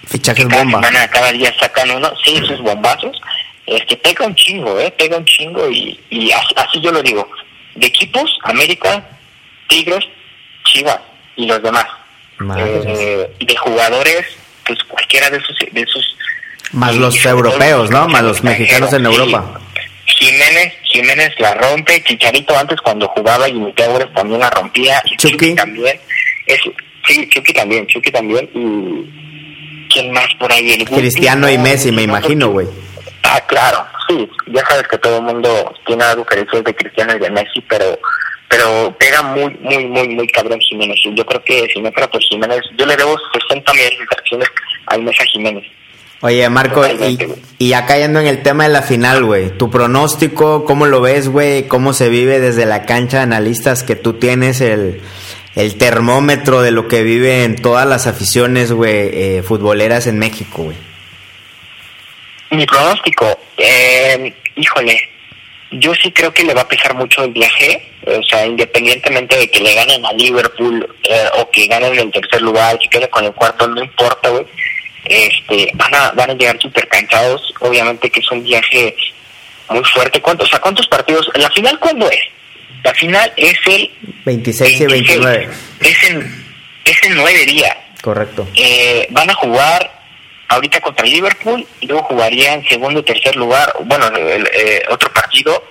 [0.07, 0.81] Fichajes cada bomba.
[0.81, 3.21] semana, cada día sacan uno, sí, esos bombazos,
[3.65, 4.93] es que pega un chingo, ¿eh?
[4.99, 7.31] Pega un chingo y, y así, así yo lo digo.
[7.77, 9.07] De equipos, América,
[9.69, 10.05] Tigres,
[10.65, 10.99] Chivas
[11.37, 11.87] y los demás.
[12.57, 14.27] Eh, de jugadores,
[14.67, 15.57] pues cualquiera de esos...
[15.71, 16.17] De esos
[16.73, 18.09] Más los europeos, ¿no?
[18.09, 19.23] Más los mexicanos en sí.
[20.17, 25.33] Jiménez, Jiménez la rompe, Chicharito antes cuando jugaba y Mitebores también la rompía, y Chucky.
[25.33, 26.01] Chucky también,
[26.47, 26.61] es,
[27.07, 32.07] sí, Chucky también, Chucky también, y quién más por ahí, el Cristiano y Messi, me
[32.07, 32.67] no, imagino, güey.
[33.23, 37.15] Ah, claro, sí, ya sabes que todo el mundo tiene algo que decir de Cristiano
[37.15, 37.99] y de Messi, pero
[38.49, 40.99] pero pega muy, muy, muy, muy cabrón Jiménez.
[41.05, 43.15] Yo creo que si no fuera por Jiménez, yo le debo
[43.49, 44.49] 60 millones de acciones
[44.87, 45.65] al mes a Jiménez.
[46.21, 47.17] Oye, Marco, y,
[47.59, 51.29] y ya cayendo en el tema de la final, güey, tu pronóstico, ¿cómo lo ves,
[51.29, 51.69] güey?
[51.69, 55.01] ¿Cómo se vive desde la cancha de analistas que tú tienes el,
[55.55, 60.77] el termómetro de lo que viven todas las aficiones, güey, eh, futboleras en México, güey?
[62.51, 65.01] Mi pronóstico, eh, híjole,
[65.71, 69.49] yo sí creo que le va a pesar mucho el viaje, o sea, independientemente de
[69.49, 73.25] que le ganen a Liverpool eh, o que ganen el tercer lugar, que quede con
[73.25, 74.47] el cuarto, no importa, güey.
[75.09, 78.95] Este, van a, van a llegar súper cansados, obviamente que es un viaje
[79.71, 80.21] muy fuerte.
[80.21, 81.29] ¿Cuántos, o sea, cuántos partidos?
[81.35, 82.21] ¿La final cuándo es?
[82.85, 83.91] La final es el
[84.25, 85.49] 26 y 29.
[85.81, 86.45] Es en,
[86.85, 88.47] es en nueve días Correcto.
[88.55, 89.91] eh, van a jugar
[90.49, 95.63] ahorita contra Liverpool y luego jugarían segundo y tercer lugar, bueno, el, eh, otro partido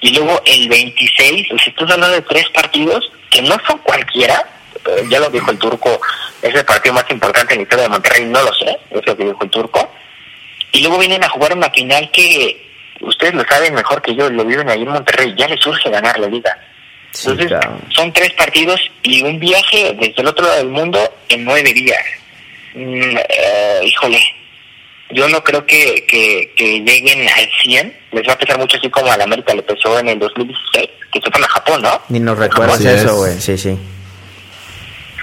[0.00, 4.48] y luego el 26, o sea, estás hablando de tres partidos que no son cualquiera,
[5.10, 6.00] ya lo dijo el turco,
[6.40, 9.16] es el partido más importante en la historia de Monterrey, no lo sé, es lo
[9.16, 9.92] que dijo el turco,
[10.72, 14.44] y luego vienen a jugar una final que ustedes lo saben mejor que yo, lo
[14.44, 16.56] viven ahí en Monterrey, ya les surge ganar la liga.
[17.10, 17.58] Sí, Entonces,
[17.90, 22.02] son tres partidos y un viaje desde el otro lado del mundo en nueve días.
[22.74, 24.18] Mm, eh, híjole,
[25.10, 27.96] yo no creo que, que, que lleguen al 100.
[28.12, 30.88] Les va a pesar mucho así como a la América le pesó en el 2016,
[31.12, 32.00] que se fueron a Japón, ¿no?
[32.08, 33.12] Ni nos recuerdas eso, es.
[33.12, 33.40] güey.
[33.40, 33.78] Sí, sí.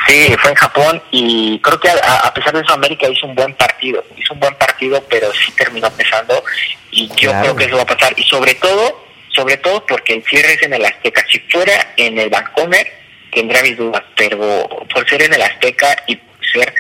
[0.10, 3.36] Sí, fue en Japón y creo que a, a pesar de eso América hizo un
[3.36, 4.04] buen partido.
[4.17, 6.43] Hizo un buen partido, pero sí terminó pesando
[6.91, 7.41] y yo Claro.
[7.41, 8.13] creo que eso va a pasar.
[8.17, 11.24] Y sobre todo, sobre todo porque el cierre es en el Azteca.
[11.32, 12.88] Si fuera en el Vancomer,
[13.32, 16.74] tendría mis dudas, pero por ser en el Azteca y por ser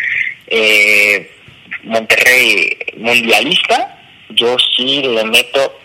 [0.47, 1.31] eh,
[1.83, 3.95] Monterrey mundialista,
[4.29, 5.79] yo sí le meto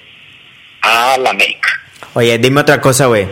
[0.83, 1.69] a la América.
[2.15, 3.27] Oye, dime otra cosa, güey.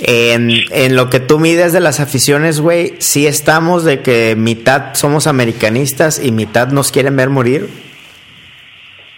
[0.00, 4.94] En, en lo que tú mides de las aficiones, güey, sí estamos de que mitad
[4.94, 7.68] somos americanistas y mitad nos quieren ver morir.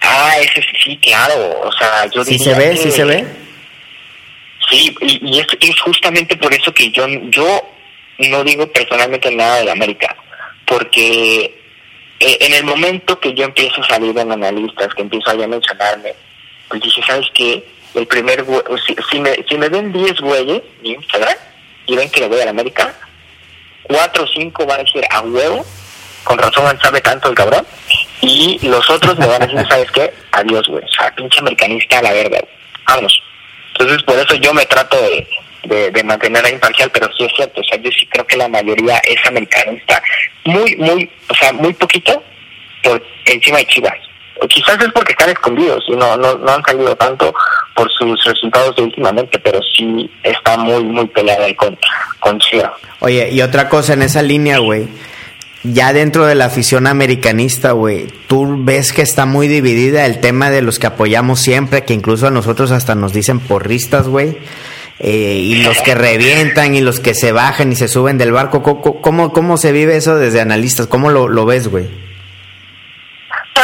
[0.00, 1.60] Ah, ese sí, claro.
[1.62, 2.70] O sea, yo ¿Sí diría se ve?
[2.70, 3.26] que- ¿Sí se ve?
[4.68, 7.62] Sí, y, y es, es justamente por eso que yo yo
[8.18, 10.16] no digo personalmente nada de la América,
[10.66, 11.44] porque
[12.20, 15.46] eh, en el momento que yo empiezo a salir en analistas, que empiezo a ya
[15.46, 16.14] mencionarme,
[16.68, 17.64] pues dije, ¿sabes qué?
[17.94, 18.44] El primer,
[18.86, 21.36] si, si me, si me ven 10 güeyes en Instagram
[21.86, 22.92] y ven que le voy a la América,
[23.84, 25.64] 4 o 5 van a decir a huevo,
[26.24, 27.66] con razón sabe tanto el cabrón,
[28.20, 30.12] y los otros me van a decir, ¿sabes qué?
[30.32, 32.52] Adiós, güey, o sea, pinche americanista a la verga, güey.
[32.86, 33.22] vámonos.
[33.72, 35.28] Entonces, por eso yo me trato de,
[35.64, 38.48] de, de mantener imparcial, pero sí es cierto, o sea, yo sí creo que la
[38.48, 40.02] mayoría es americanista.
[40.44, 42.22] Muy, muy, o sea, muy poquito
[42.82, 43.98] por encima de Chivas.
[44.44, 47.32] O quizás es porque están escondidos y no, no, no han salido tanto
[47.74, 51.78] por sus resultados de últimamente, pero sí está muy, muy peleada con,
[52.20, 52.72] con Chivas.
[53.00, 54.88] Oye, y otra cosa en esa línea, güey.
[55.62, 60.50] Ya dentro de la afición americanista, güey, tú ves que está muy dividida el tema
[60.50, 64.36] de los que apoyamos siempre, que incluso a nosotros hasta nos dicen porristas, güey.
[64.98, 68.62] eh, y los que revientan y los que se bajan y se suben del barco.
[68.62, 70.86] ¿Cómo, cómo, cómo se vive eso desde analistas?
[70.86, 72.03] ¿Cómo lo, lo ves, güey?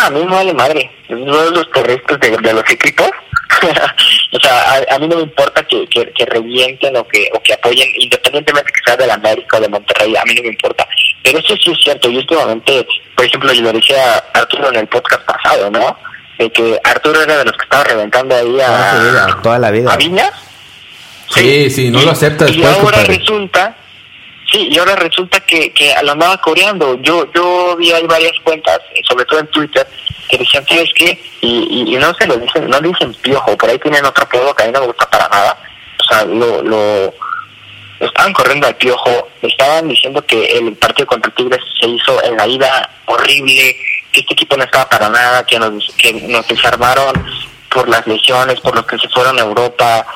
[0.03, 0.91] Ah, a mí me vale madre.
[1.09, 3.11] De los terrestres de, de los equipos.
[4.33, 7.43] o sea, a, a mí no me importa que, que, que revienten o que, o
[7.43, 10.87] que apoyen, independientemente que sea del América o de Monterrey, a mí no me importa.
[11.23, 12.09] Pero eso sí es cierto.
[12.09, 12.87] Y últimamente,
[13.17, 15.99] por ejemplo, yo lo decía a Arturo en el podcast pasado, ¿no?
[16.39, 19.59] De que Arturo era de los que estaba reventando ahí Toda su vida, a, toda
[19.59, 19.93] la vida.
[19.93, 20.31] a Viñas.
[21.35, 23.19] Sí, sí, no Y- lo acepta Y después, ahora compadre.
[23.19, 23.77] resulta,
[24.51, 27.01] sí, y ahora resulta que, que lo andaba coreando.
[27.03, 29.87] Yo yo vi ahí varias cuentas, eh, sobre todo en Twitter,
[30.29, 31.21] que decían, ¿sabes qué?
[31.41, 34.55] Y, y, y no se lo dicen, no dicen piojo, por ahí tienen otro apodo
[34.55, 35.59] que a mí no me gusta para nada.
[35.99, 37.15] O sea, lo, lo
[38.01, 42.47] estaban corriendo al piojo, estaban diciendo que el partido contra Tigres se hizo en la
[42.47, 43.77] ida horrible,
[44.13, 47.13] que este equipo no estaba para nada, que nos, que nos desarmaron
[47.71, 50.07] por las lesiones, por los que se fueron a Europa,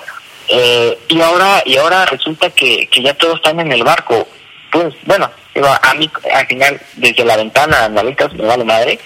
[0.57, 4.27] eh, y ahora y ahora resulta que, que ya todos están en el barco.
[4.71, 8.99] Pues bueno, digo, a mí al final desde la ventana analistas me vale madre,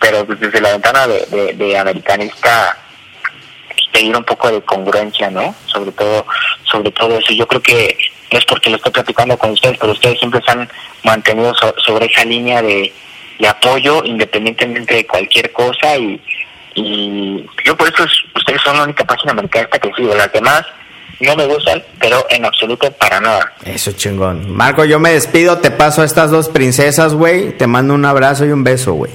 [0.00, 2.76] pero pues, desde la ventana de, de, de americanista
[3.92, 5.54] pedir un poco de congruencia, ¿no?
[5.66, 6.26] Sobre todo
[6.64, 7.32] sobre todo eso.
[7.34, 7.96] Yo creo que
[8.32, 10.68] no es porque lo estoy platicando con ustedes, pero ustedes siempre se han
[11.02, 12.92] mantenido so- sobre esa línea de,
[13.38, 16.20] de apoyo independientemente de cualquier cosa y,
[16.74, 20.14] y yo por eso es- ustedes son la única página americanista que sigo.
[20.14, 20.64] Las demás
[21.26, 23.52] no me gustan, pero en absoluto para nada.
[23.64, 24.50] Eso chingón.
[24.52, 27.56] Marco, yo me despido, te paso a estas dos princesas, güey.
[27.56, 29.12] Te mando un abrazo y un beso, güey.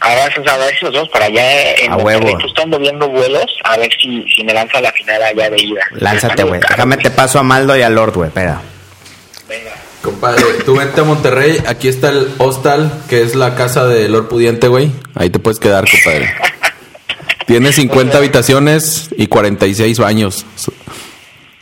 [0.00, 2.38] Ahora vamos a ver si nos vemos para allá en A huevo.
[2.62, 5.80] Ando viendo vuelos, a ver si, si me lanza la final allá de ida.
[5.92, 6.60] Lánzate, güey.
[6.68, 8.28] Déjame te paso a Maldo y a Lord, güey.
[8.28, 8.60] Espera.
[9.48, 9.72] Venga.
[10.02, 14.28] Compadre, tú vente a Monterrey, aquí está el hostal, que es la casa de Lord
[14.28, 14.92] Pudiente, güey.
[15.16, 16.32] Ahí te puedes quedar, compadre.
[17.46, 20.44] Tiene 50 habitaciones y 46 baños.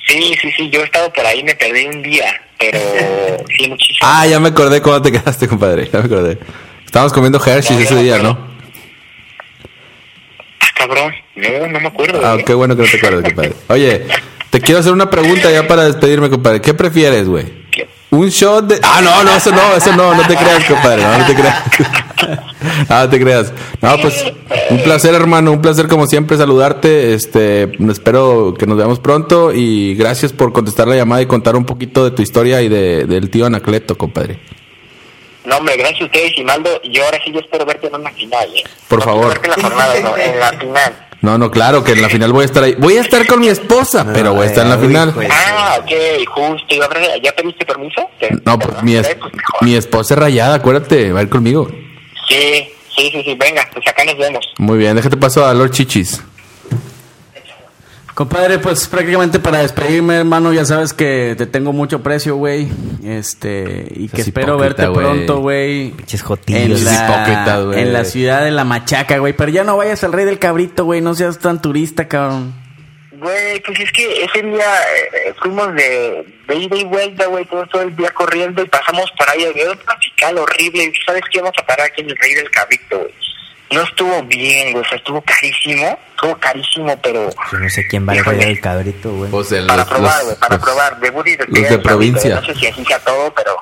[0.07, 2.79] Sí, sí, sí, yo he estado por ahí, me perdí un día, pero
[3.57, 3.99] sí, muchísimo.
[4.03, 5.89] Ah, ya me acordé cuando te quedaste, compadre.
[5.93, 6.39] Ya me acordé.
[6.85, 8.19] Estábamos comiendo Hershey's No, ese día.
[8.19, 8.39] ¿no?
[10.61, 12.21] Ah, cabrón, no, no me acuerdo.
[12.25, 12.45] Ah, güey.
[12.45, 13.53] qué bueno que no te acuerdas, compadre.
[13.69, 14.07] Oye,
[14.51, 16.63] te quiero hacer una pregunta ya para despedirme, compadre.
[16.63, 17.65] ¿Qué prefieres, güey?
[18.11, 18.81] Un shot de...
[18.83, 21.03] Ah, no, no, eso no, eso no, no te creas, compadre.
[21.03, 21.63] No, no te creas.
[22.89, 23.53] No, no te creas.
[23.81, 24.25] No, pues
[24.71, 27.15] un placer, hermano, un placer como siempre saludarte.
[27.15, 31.65] Este, espero que nos veamos pronto y gracias por contestar la llamada y contar un
[31.65, 34.39] poquito de tu historia y de, del tío Anacleto, compadre.
[35.45, 36.71] No, hombre, gracias a ustedes, Imaldo.
[36.83, 38.65] Y ahora sí yo espero verte en una final, ¿eh?
[38.89, 39.29] Por No favor.
[39.29, 40.95] verte en la jornada, no, en la final.
[41.21, 42.75] No, no, claro que en la final voy a estar ahí.
[42.79, 45.15] Voy a estar con mi esposa, pero voy a estar en la final.
[45.15, 45.91] de- Ah, ok,
[46.29, 46.75] justo.
[46.75, 48.09] ¿Y ahora ¿Ya pediste permiso?
[48.45, 49.33] No, pues mi, es- Pues
[49.63, 51.67] mi esposa es rayada, acuérdate, va a ir conmigo.
[52.29, 54.47] Sí, sí, sí, sí, venga, pues acá nos vemos.
[54.59, 56.23] Muy bien, déjate paso a Lord Chichis.
[58.15, 62.69] Compadre, pues prácticamente para despedirme, hermano, ya sabes que te tengo mucho precio, güey.
[63.03, 65.91] Este, y que espero hipócrita, verte pronto, güey.
[65.91, 66.81] Pinches En jotillos.
[66.81, 69.33] Seas la, en la ciudad de la Machaca, güey.
[69.33, 71.01] Pero ya no vayas al Rey del Cabrito, güey.
[71.01, 72.55] No seas tan turista, cabrón.
[73.25, 74.65] Güey, pues es que ese día
[75.15, 79.11] eh, fuimos de, de ida y vuelta, güey, todo, todo el día corriendo y pasamos
[79.19, 80.85] por ahí, había un trafical horrible.
[80.85, 81.41] y ¿Sabes qué?
[81.41, 83.15] Vamos a parar aquí en el Rey del Cabrito, güey.
[83.73, 88.07] no estuvo bien, güey, o sea, estuvo carísimo, estuvo carísimo, pero Yo no sé quién
[88.07, 88.51] va a Híjole.
[88.51, 89.31] el cabrito, güey.
[89.31, 91.83] Pues el- para los- probar, güey, para los- probar, de Buddy de, los de Cabrito,
[91.83, 92.35] provincia.
[92.37, 93.57] No sé si así sea todo, pero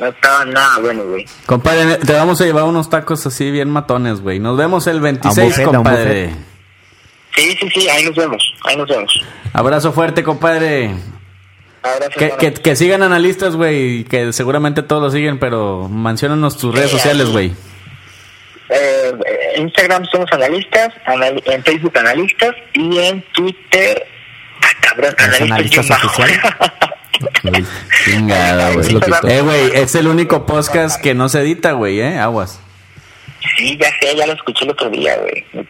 [0.00, 1.26] no estaba nada bueno, güey.
[1.46, 4.40] Compadre, te vamos a llevar unos tacos así bien matones, güey.
[4.40, 6.30] Nos vemos el 26, A un buffet, a un compadre.
[7.36, 9.12] Sí, sí, sí, ahí nos vemos, ahí nos vemos.
[9.52, 10.90] Abrazo fuerte, compadre.
[11.82, 16.74] Abrazo, Que, que, que sigan analistas, güey, que seguramente todos lo siguen, pero menciónanos tus
[16.74, 17.52] redes sociales, güey.
[18.68, 19.12] Eh,
[19.56, 24.06] Instagram somos analistas, anal- en Facebook analistas y en Twitter,
[24.62, 26.38] ah, cabrón, ¿Los analistas, oficiales?
[28.04, 28.96] Chingada, güey.
[29.28, 32.60] Eh, güey, es el único podcast que no se edita, güey, eh, aguas.
[33.56, 35.44] Sí, ya sé, ya lo escuché el otro día, güey.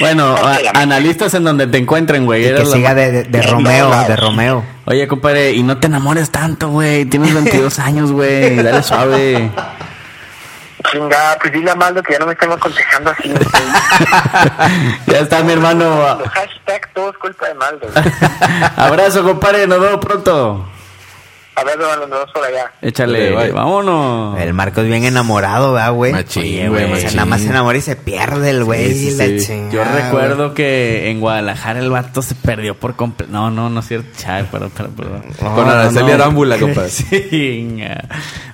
[0.00, 0.36] Bueno,
[0.74, 2.42] analistas en donde te encuentren, güey.
[2.54, 4.64] Que siga de, de, Romeo, de Romeo.
[4.84, 7.04] Oye, compadre, y no te enamores tanto, güey.
[7.06, 8.56] Tienes 22 años, güey.
[8.56, 9.50] Dale suave.
[10.90, 13.28] Chingada, pues dile a Maldo que ya no me estén aconsejando así.
[13.28, 13.44] güey.
[15.06, 16.04] ya está, mi hermano.
[16.32, 17.88] Hashtag todo es culpa de Maldo.
[18.76, 19.66] Abrazo, compadre.
[19.66, 20.68] Nos vemos pronto.
[21.58, 22.70] A ver, nos vemos por allá.
[22.82, 23.50] Échale, bye.
[23.50, 24.38] vámonos.
[24.38, 26.12] El Marco es bien enamorado, ¿verdad, güey?
[26.12, 27.16] Machín, güey, O sea, machín.
[27.16, 28.92] nada más se enamora y se pierde el güey.
[28.92, 29.46] Sí, sí, la sí.
[29.46, 30.02] chingada, Yo güey.
[30.02, 33.32] recuerdo que en Guadalajara el vato se perdió por completo.
[33.32, 34.06] No, no, no es cierto.
[34.18, 34.46] Chale.
[35.54, 36.90] Con Araceli Arámbula, compadre.
[36.90, 38.04] Chinga.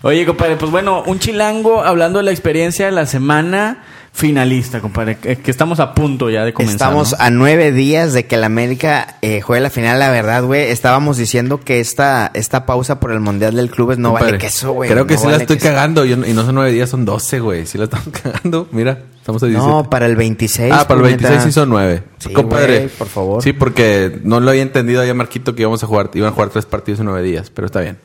[0.03, 3.83] Oye, compadre, pues bueno, un chilango hablando de la experiencia de la semana
[4.13, 5.17] finalista, compadre.
[5.17, 6.75] Que, que estamos a punto ya de comenzar.
[6.77, 7.17] Estamos ¿no?
[7.25, 10.71] a nueve días de que el América eh, juegue la final, la verdad, güey.
[10.71, 14.73] Estábamos diciendo que esta, esta pausa por el Mundial del Clubes no Compadre, vale queso,
[14.73, 14.91] güey.
[14.91, 15.69] Creo que no sí la estoy queso.
[15.69, 16.05] cagando.
[16.05, 17.67] Yo- y no son nueve días, son doce, güey.
[17.67, 18.69] Sí la estamos cagando.
[18.71, 19.73] Mira, estamos a 17.
[19.73, 20.73] No, para el 26.
[20.73, 21.29] Ah, para el puñeta.
[21.29, 22.03] 26 sí son nueve.
[22.19, 22.77] Sí, Compadre.
[22.81, 23.43] güey, por favor.
[23.43, 26.51] Sí, porque no lo había entendido ya Marquito que íbamos a jugar, iban a jugar
[26.51, 27.99] tres partidos en nueve días, pero está bien.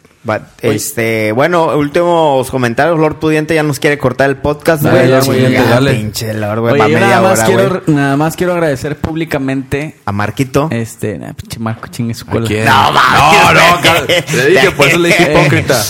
[0.62, 3.00] Este, bueno, últimos comentarios.
[3.00, 5.62] Lord Pudiente ya nos quiere cortar el podcast, Dale, Pudiente.
[5.92, 6.82] Pinche Lord, güey.
[6.82, 7.82] Oye, yo nada más, hora, quiero, güey.
[7.96, 9.96] nada más quiero agradecer públicamente.
[10.06, 10.68] A Marquito.
[10.72, 12.48] Este, nah, pinche Marco, chingue su cola.
[12.48, 12.66] quién?
[12.66, 14.06] No, No, no.
[14.08, 15.82] Te dije, por eso le dije hipócrita.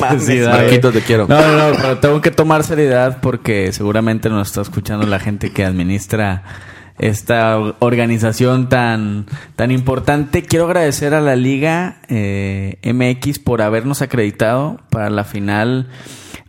[0.50, 1.26] Marquito, te quiero.
[1.28, 5.52] No, no, no, pero tengo que tomar seriedad porque seguramente nos está escuchando la gente
[5.52, 6.42] que administra
[6.98, 9.26] esta organización tan,
[9.56, 10.42] tan importante.
[10.42, 15.88] Quiero agradecer a la Liga eh, MX por habernos acreditado para la final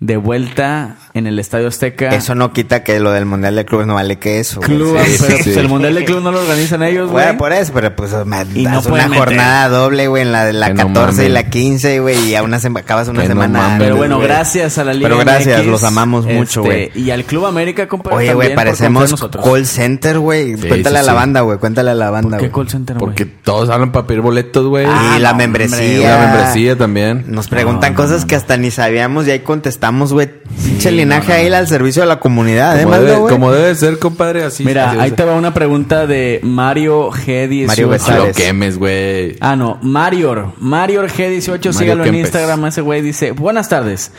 [0.02, 2.10] de vuelta en el Estadio Azteca.
[2.10, 4.60] Eso no quita que lo del Mundial de Clubes no vale que eso.
[4.60, 5.60] Club, Sí, pero sí, pues sí.
[5.60, 7.24] el Mundial de Club no lo organizan ellos, güey.
[7.26, 9.18] Bueno, por eso, pero pues me Y no una meter.
[9.18, 12.36] jornada doble, güey, en la de la Que no 14 y la 15, güey, y
[12.36, 13.78] a una sema- acabas una Que no semana.
[13.80, 17.04] Pero bueno, gracias a la Liga Pero gracias, MX, los amamos mucho, este, güey.
[17.06, 20.58] Y al Club América, compadre, Oye, güey, parecemos call center, güey.
[20.58, 21.16] Sí, cuéntale sí, a la sí.
[21.16, 22.52] banda, güey, cuéntale a la banda, ¿Qué güey.
[22.52, 23.06] call center, güey?
[23.06, 24.86] Porque todos hablan para pedir boletos, güey.
[24.86, 25.84] Ah, Ah, la membresía.
[25.86, 27.24] y la membresía también.
[27.30, 30.30] Nos preguntan cosas que hasta ni sabíamos y ahí contestamos, güey.
[30.64, 33.20] Pinche Sí, linaje no, no, ahí al servicio de la comunidad, ¿eh, Como Maldo, debe,
[33.20, 33.34] güey?
[33.34, 34.64] como debe ser, compadre, así.
[34.64, 37.68] Mira, así ahí te va una pregunta de Mario G18.
[37.68, 38.28] Mario Besares.
[38.28, 39.36] lo quemes, güey.
[39.40, 40.54] Ah, no, Mario.
[40.60, 42.22] Mario G18, sígalo en Kempes.
[42.22, 42.66] Instagram.
[42.66, 44.12] Ese güey dice: Buenas tardes.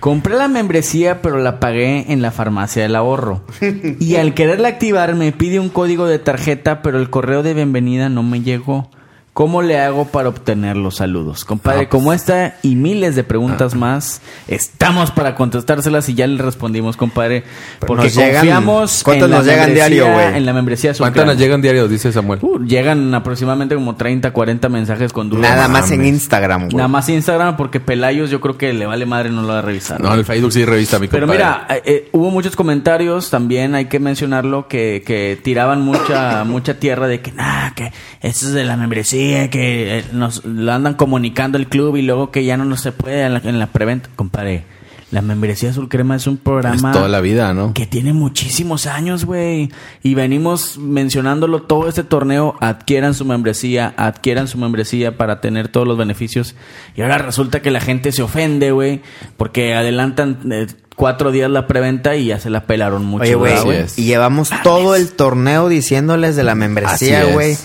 [0.00, 3.42] Compré la membresía, pero la pagué en la farmacia del ahorro.
[4.00, 8.08] Y al quererla activar, me pide un código de tarjeta, pero el correo de bienvenida
[8.08, 8.90] no me llegó.
[9.32, 11.44] ¿Cómo le hago para obtener los saludos?
[11.44, 16.42] Compadre, Ah, como esta y miles de preguntas más, estamos para contestárselas y ya le
[16.42, 17.44] respondimos, compadre.
[17.78, 20.36] Porque nos llegan- confiamos ¿cuántos en la nos llegan membresía- diario, güey?
[20.36, 21.32] En la membresía ¿Cuántas Azulcrema.
[21.32, 21.88] nos llegan diarios?
[21.88, 22.40] Dice Samuel.
[22.42, 25.42] Uh, llegan aproximadamente como 30, 40 mensajes con dudas.
[25.48, 26.04] Nada más en.
[26.04, 26.74] Instagram, güey.
[26.76, 29.62] Nada más Instagram porque Pelayos yo creo que le vale madre no lo va a
[29.62, 30.00] revisar.
[30.00, 31.44] No, en el Facebook sí revista mi Pero compadre.
[31.44, 36.74] mira, eh, eh, hubo muchos comentarios también, hay que mencionarlo, que, que tiraban mucha mucha
[36.80, 39.19] tierra de que, nah, que esto es de la membresía,
[39.50, 42.92] que eh, nos lo andan comunicando el club y luego que ya no, no se
[42.92, 44.08] puede en la, en la preventa.
[44.16, 44.64] Compadre,
[45.10, 47.74] la membresía Azul Crema es un Es programa toda la vida, ¿no?
[47.74, 49.70] que tiene muchísimos años, güey.
[50.02, 52.54] Y venimos mencionándolo todo este torneo.
[52.60, 56.54] Adquieran su membresía, adquieran su membresía para tener todos los beneficios.
[56.94, 59.00] Y ahora resulta que la gente se ofende, güey,
[59.36, 63.24] porque adelantan eh, cuatro días la preventa y ya se la pelaron mucho.
[63.24, 63.98] Oye, güey, ¿verdad, Así es.
[63.98, 67.56] y llevamos todo el torneo diciéndoles de la membresía, güey.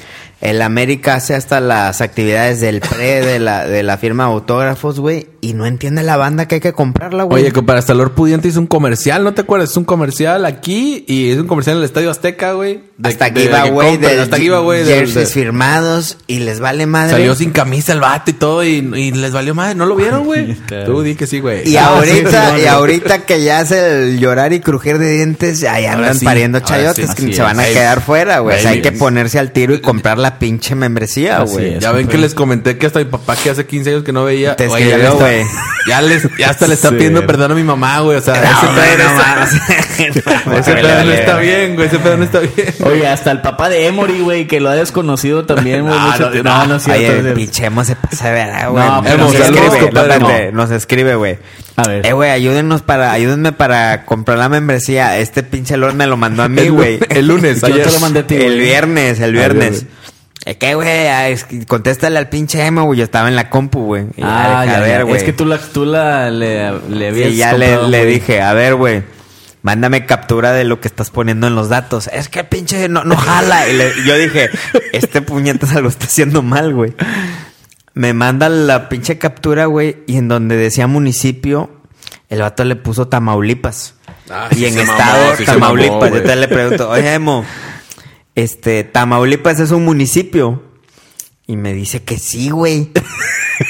[0.50, 5.00] El América hace hasta las actividades del pre de la, de la firma de autógrafos,
[5.00, 5.28] güey.
[5.42, 7.44] Y no entiende la banda que hay que comprarla, güey.
[7.44, 9.70] Oye, compadre, hasta Lord Pudiente hizo un comercial, ¿no te acuerdas?
[9.72, 12.82] Es un comercial aquí y es un comercial en el Estadio Azteca, güey.
[12.98, 16.86] De- hasta que giveaway compren, de hasta giveaway de- jerseys de- firmados y les vale
[16.88, 17.12] madre.
[17.12, 19.76] Salió sin camisa el vato y todo y, y les valió madre.
[19.76, 20.56] ¿No lo vieron, güey?
[20.86, 21.68] Tú di que sí, güey.
[21.70, 25.64] Y Ah, ahorita, sí, y ahorita que ya hace el llorar y crujir de dientes,
[25.64, 28.58] ahí Ahora andan sí, pariendo chayotes sí, que se van a quedar fuera, güey.
[28.58, 31.80] O sea, hay que ponerse al tiro y comprar la la pinche membresía, güey.
[31.80, 34.24] Ya ven que les comenté que hasta mi papá que hace 15 años que no
[34.26, 34.56] veía.
[34.56, 35.44] Te güey, ya, güey.
[35.88, 36.96] ya, les- ya hasta le está Sí.
[36.96, 38.18] pidiendo perdón a mi mamá, güey.
[38.18, 39.10] O sea, ese pedo
[40.46, 41.88] no ese pedo no está bien, güey.
[41.88, 42.74] Ese pedo no está bien.
[42.84, 45.96] Oye, hasta el papá de Emory, güey, que lo ha desconocido también, güey.
[46.06, 46.68] No, mucho no, no.
[46.68, 47.22] no, es cierto.
[47.24, 48.86] Oye, pinche emo se pasa de verdad, güey.
[48.86, 50.14] No, pero nos saludos, escribe, compadre.
[50.14, 51.38] espérate, nos escribe, güey.
[51.78, 52.06] A ver.
[52.06, 55.18] Eh, güey, ayúdenos para, ayúdenme para comprar la membresía.
[55.18, 57.00] Este pinche Lord me lo mandó a mí, güey.
[57.10, 57.86] el lunes, Yo ayer.
[57.88, 59.86] te lo mandé a ti, El viernes, el viernes.
[60.46, 63.00] Es que, güey, contéstale al pinche emo, güey.
[63.00, 64.06] Yo estaba en la compu, güey.
[64.16, 65.18] Ya Ah, ya, a ver, güey.
[65.18, 68.42] Es que tú la, tú la le, le habías Sí, ya le, comprado, le dije,
[68.42, 69.04] a ver, güey,
[69.64, 72.10] mándame captura de lo que estás poniendo en los datos.
[72.14, 73.68] Es que pinche no, no jala.
[73.68, 74.52] Y le- yo dije,
[74.94, 76.94] este puñetazo lo está haciendo mal, güey.
[77.96, 81.72] Me manda la pinche captura, güey, y en donde decía municipio,
[82.30, 83.96] el vato le puso Tamaulipas.
[84.30, 86.00] Ah, y sí en mamó, estado sí Tamaulipas.
[86.02, 87.46] mamó, yo te le pregunto, oye, Emo,
[88.36, 90.62] este, Tamaulipas es un municipio.
[91.48, 92.92] Y me dice que sí, güey.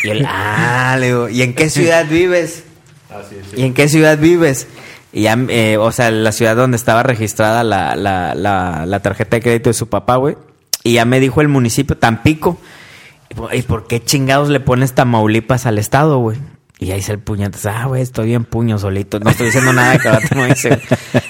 [0.03, 2.63] y él, ah, le digo, ¿y en qué ciudad vives?
[3.55, 4.67] ¿Y en qué ciudad vives?
[5.13, 9.37] Y ya, eh, o sea, la ciudad donde estaba registrada la, la, la, la tarjeta
[9.37, 10.35] de crédito de su papá, güey.
[10.83, 12.57] Y ya me dijo el municipio, Tampico.
[13.29, 16.37] ¿Y ¿Y por qué chingados le pones Tamaulipas al estado, güey?
[16.77, 19.17] Y ahí dice el puñetazo, ah, güey, estoy bien puño solito.
[19.21, 20.77] No estoy diciendo nada que el vato no dice.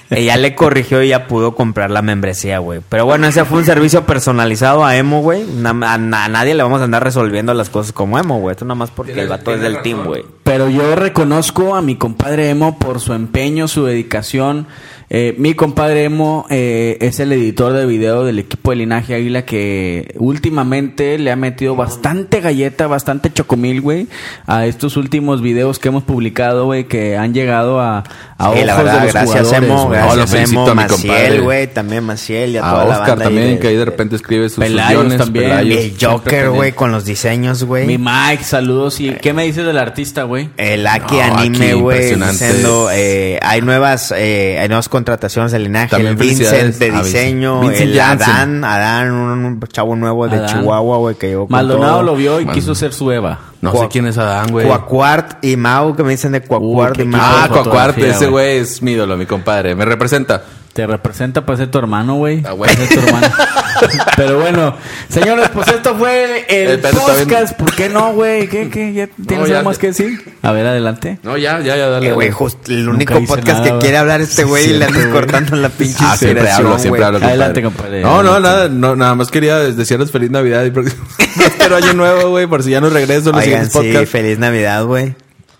[0.09, 2.81] Ya le corrigió y ya pudo comprar la membresía, güey.
[2.89, 5.43] Pero bueno, ese fue un servicio personalizado a Emo, güey.
[5.43, 5.97] Na- A, a
[6.29, 8.53] nadie le vamos a andar resolviendo las cosas como Emo, güey.
[8.53, 10.23] Esto nada más porque el vato es del team, güey.
[10.43, 14.65] Pero yo reconozco a mi compadre Emo por su empeño, su dedicación.
[15.09, 19.45] Eh, mi compadre Emo eh, es el editor de video del equipo de Linaje Águila
[19.45, 24.07] que últimamente le ha metido bastante galleta, bastante chocomil, güey,
[24.47, 28.03] a estos últimos videos que hemos publicado, güey, que han llegado a,
[28.37, 29.83] a Sí, ojos la verdad, de los gracias jugadores, Emo.
[29.85, 33.23] No, gracias Emo, a Maciel, güey, también Maciel y a A toda la Oscar banda
[33.25, 35.45] también, de- que ahí de repente escribe sus guiones, también.
[35.51, 35.83] Pelayos.
[35.85, 37.85] El Joker, güey, con los diseños, güey.
[37.87, 38.99] Mi Mike, saludos.
[38.99, 40.49] ¿Y qué me dices del artista, güey?
[40.57, 42.45] El Aki No, Anime, güey, impresionante.
[42.47, 45.91] diciendo, eh, hay nuevas, eh, hay nuevas contrataciones del linaje.
[45.91, 47.05] También el Vincent de a Vincent.
[47.05, 48.29] diseño, Vincent el Janssen.
[48.29, 50.59] Adán, Adán, un, chavo nuevo de Adán.
[50.59, 52.03] Chihuahua, güey, que llegó con Maldonado todo.
[52.03, 52.53] lo vio y Man.
[52.53, 53.39] quiso ser su Eva.
[53.61, 54.67] No Cua- sé quién es Adán, güey.
[54.67, 57.21] Cuacuart y Mau, que me dicen de Cuacuart y Mau.
[57.23, 58.31] Ah, Cuacuarte, ese güey.
[58.31, 59.75] güey es mi ídolo, mi compadre.
[59.75, 60.43] Me representa.
[60.75, 62.43] Te representa para ser tu hermano, güey.
[62.45, 62.69] Ah, güey.
[62.69, 63.27] Para ser tu hermano.
[64.17, 64.75] Pero bueno,
[65.07, 66.93] señores, pues esto fue el bien.
[66.93, 67.57] podcast.
[67.57, 68.49] ¿Por qué no, güey?
[68.49, 68.91] ¿Qué, qué?
[68.91, 70.35] ¿Ya ¿Tienes ya algo más que decir?
[70.41, 71.17] A ver, adelante.
[71.23, 72.09] No, ya, ya, ya, dale.
[72.09, 72.29] Eh, güey,
[72.67, 75.95] el único podcast nada, que quiere hablar este güey y le andas cortando la pinche
[76.01, 77.19] Ah, siempre hablo, siempre hablo.
[77.19, 77.31] compadre.
[77.35, 78.01] Adelante, compadre.
[78.01, 81.05] No, no, nada, no, nada más quería desearles feliz Navidad y próximo
[81.73, 84.09] año nuevo, güey, por si ya no regreso Oigan, sí, podcasts.
[84.09, 85.15] feliz Navidad, güey.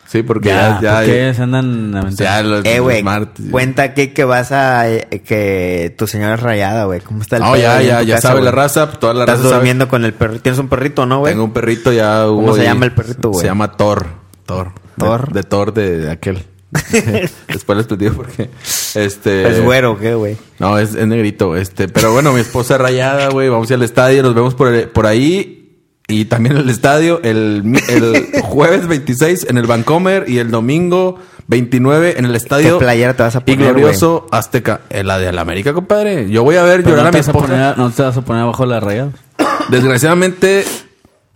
[0.08, 2.50] Sí, porque Ya, ya, ya, ¿por qué se andan ya, lamentando?
[2.50, 3.46] los, Eh, los güey, martes.
[3.52, 4.90] cuenta aquí que vas a...
[4.90, 7.02] eh, que tu señora es rayada, güey.
[7.02, 8.46] ¿Cómo está el No, pedo ya, ya, ya casa, sabe güey?
[8.46, 9.56] la raza, toda la Estás raza sabe.
[9.62, 10.42] durmiendo con el perrito.
[10.44, 11.34] Tienes un perrito, ¿no, güey?
[11.34, 12.24] Tengo un perrito ya.
[12.26, 13.42] ¿Cómo hubo se llama el perrito, güey?
[13.42, 14.06] Se llama Thor.
[14.46, 14.72] Thor.
[14.98, 15.28] Thor.
[15.34, 16.44] De, de Thor de, de aquel.
[17.48, 18.50] Después les platico porque.
[18.96, 19.48] Este.
[19.50, 20.38] ¿Es güero qué, güey?
[20.60, 21.56] No, es, es negrito.
[21.56, 23.50] Este, pero bueno, mi esposa es rayada, güey.
[23.50, 25.65] Vamos a ir al estadio, nos vemos por, el- por ahí.
[26.08, 30.52] Y también en el estadio el, mi- el jueves 26 en el Vancomer y el
[30.52, 32.78] domingo 29 en el estadio.
[32.78, 34.82] ¿Qué playera te vas a Y poner, glorioso Azteca.
[34.90, 36.30] En la de la América, compadre.
[36.30, 37.48] Yo voy a ver Pero llorar no a mi a esposa.
[37.48, 39.10] poner, no te vas a poner abajo la raya.
[39.70, 40.64] Desgraciadamente,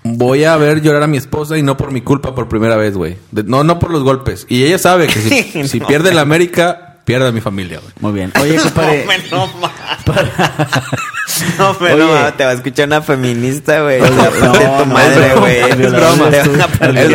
[0.04, 2.96] voy a ver llorar a mi esposa y no por mi culpa por primera vez,
[2.96, 3.18] güey.
[3.32, 4.46] No, no por los golpes.
[4.50, 7.94] Y ella sabe que si, si pierde la América, pierde a mi familia, güey.
[8.02, 8.32] Muy bien.
[8.40, 9.06] Oye, compadre.
[9.32, 9.72] No, ma.
[11.60, 12.04] No, pero Oye.
[12.24, 14.00] no, te va a escuchar una feminista, güey.
[14.10, 15.58] No, no, de no, tu madre, güey.
[15.60, 16.30] es broma.
[16.30, 17.10] Te van a Es perder.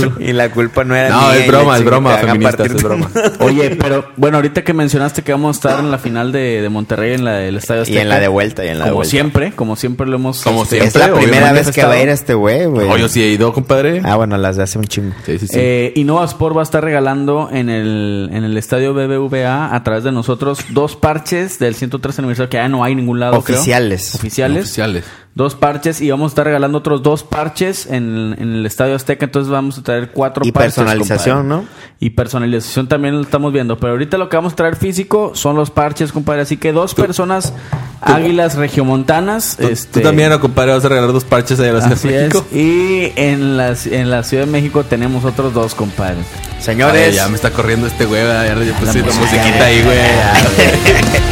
[0.00, 0.16] broma.
[0.20, 1.36] Y la culpa no era No, mía.
[1.38, 3.10] es broma, es broma, te van a feministas, partir es broma.
[3.40, 6.68] Oye, pero bueno, ahorita que mencionaste que vamos a estar en la final de, de
[6.68, 9.04] Monterrey, en la del Estadio Y en la de vuelta, y en la de Como
[9.04, 10.42] siempre, como siempre lo hemos...
[10.42, 11.02] Como este, siempre.
[11.02, 12.88] Es la primera vez que va a ir este güey, güey.
[12.88, 14.00] Oye, sí he ido, compadre.
[14.04, 15.14] Ah, bueno, las de hace un chingo.
[15.24, 15.54] Sí, sí, sí.
[15.58, 20.04] Eh, Innova Sport va a estar regalando en el, en el estadio BBVA a través
[20.04, 23.42] de nosotros dos parches del 103 aniversario que ya no hay en ningún lado.
[23.42, 23.51] creo.
[23.54, 24.14] Oficiales.
[24.14, 24.64] Oficiales.
[24.64, 25.04] Oficiales.
[25.34, 29.24] Dos parches y vamos a estar regalando otros dos parches en, en el estadio Azteca.
[29.24, 30.74] Entonces vamos a traer cuatro Y parches.
[30.74, 31.62] personalización, compadre.
[31.62, 31.68] ¿no?
[32.00, 33.78] Y personalización también lo estamos viendo.
[33.78, 36.42] Pero ahorita lo que vamos a traer físico son los parches, compadre.
[36.42, 37.54] Así que dos personas
[38.02, 39.56] águilas regiomontanas.
[39.58, 41.94] Tú, este, tú también, ¿no, compadre, vas a regalar dos parches allá a la Ciudad
[41.96, 42.46] Así de México.
[42.50, 42.56] es.
[42.58, 46.18] Y en la, en la Ciudad de México tenemos otros dos, compadre.
[46.60, 49.18] Señores, Ay, ya me está corriendo este güey, ya le puse la música.
[49.18, 49.98] musiquita ahí, güey.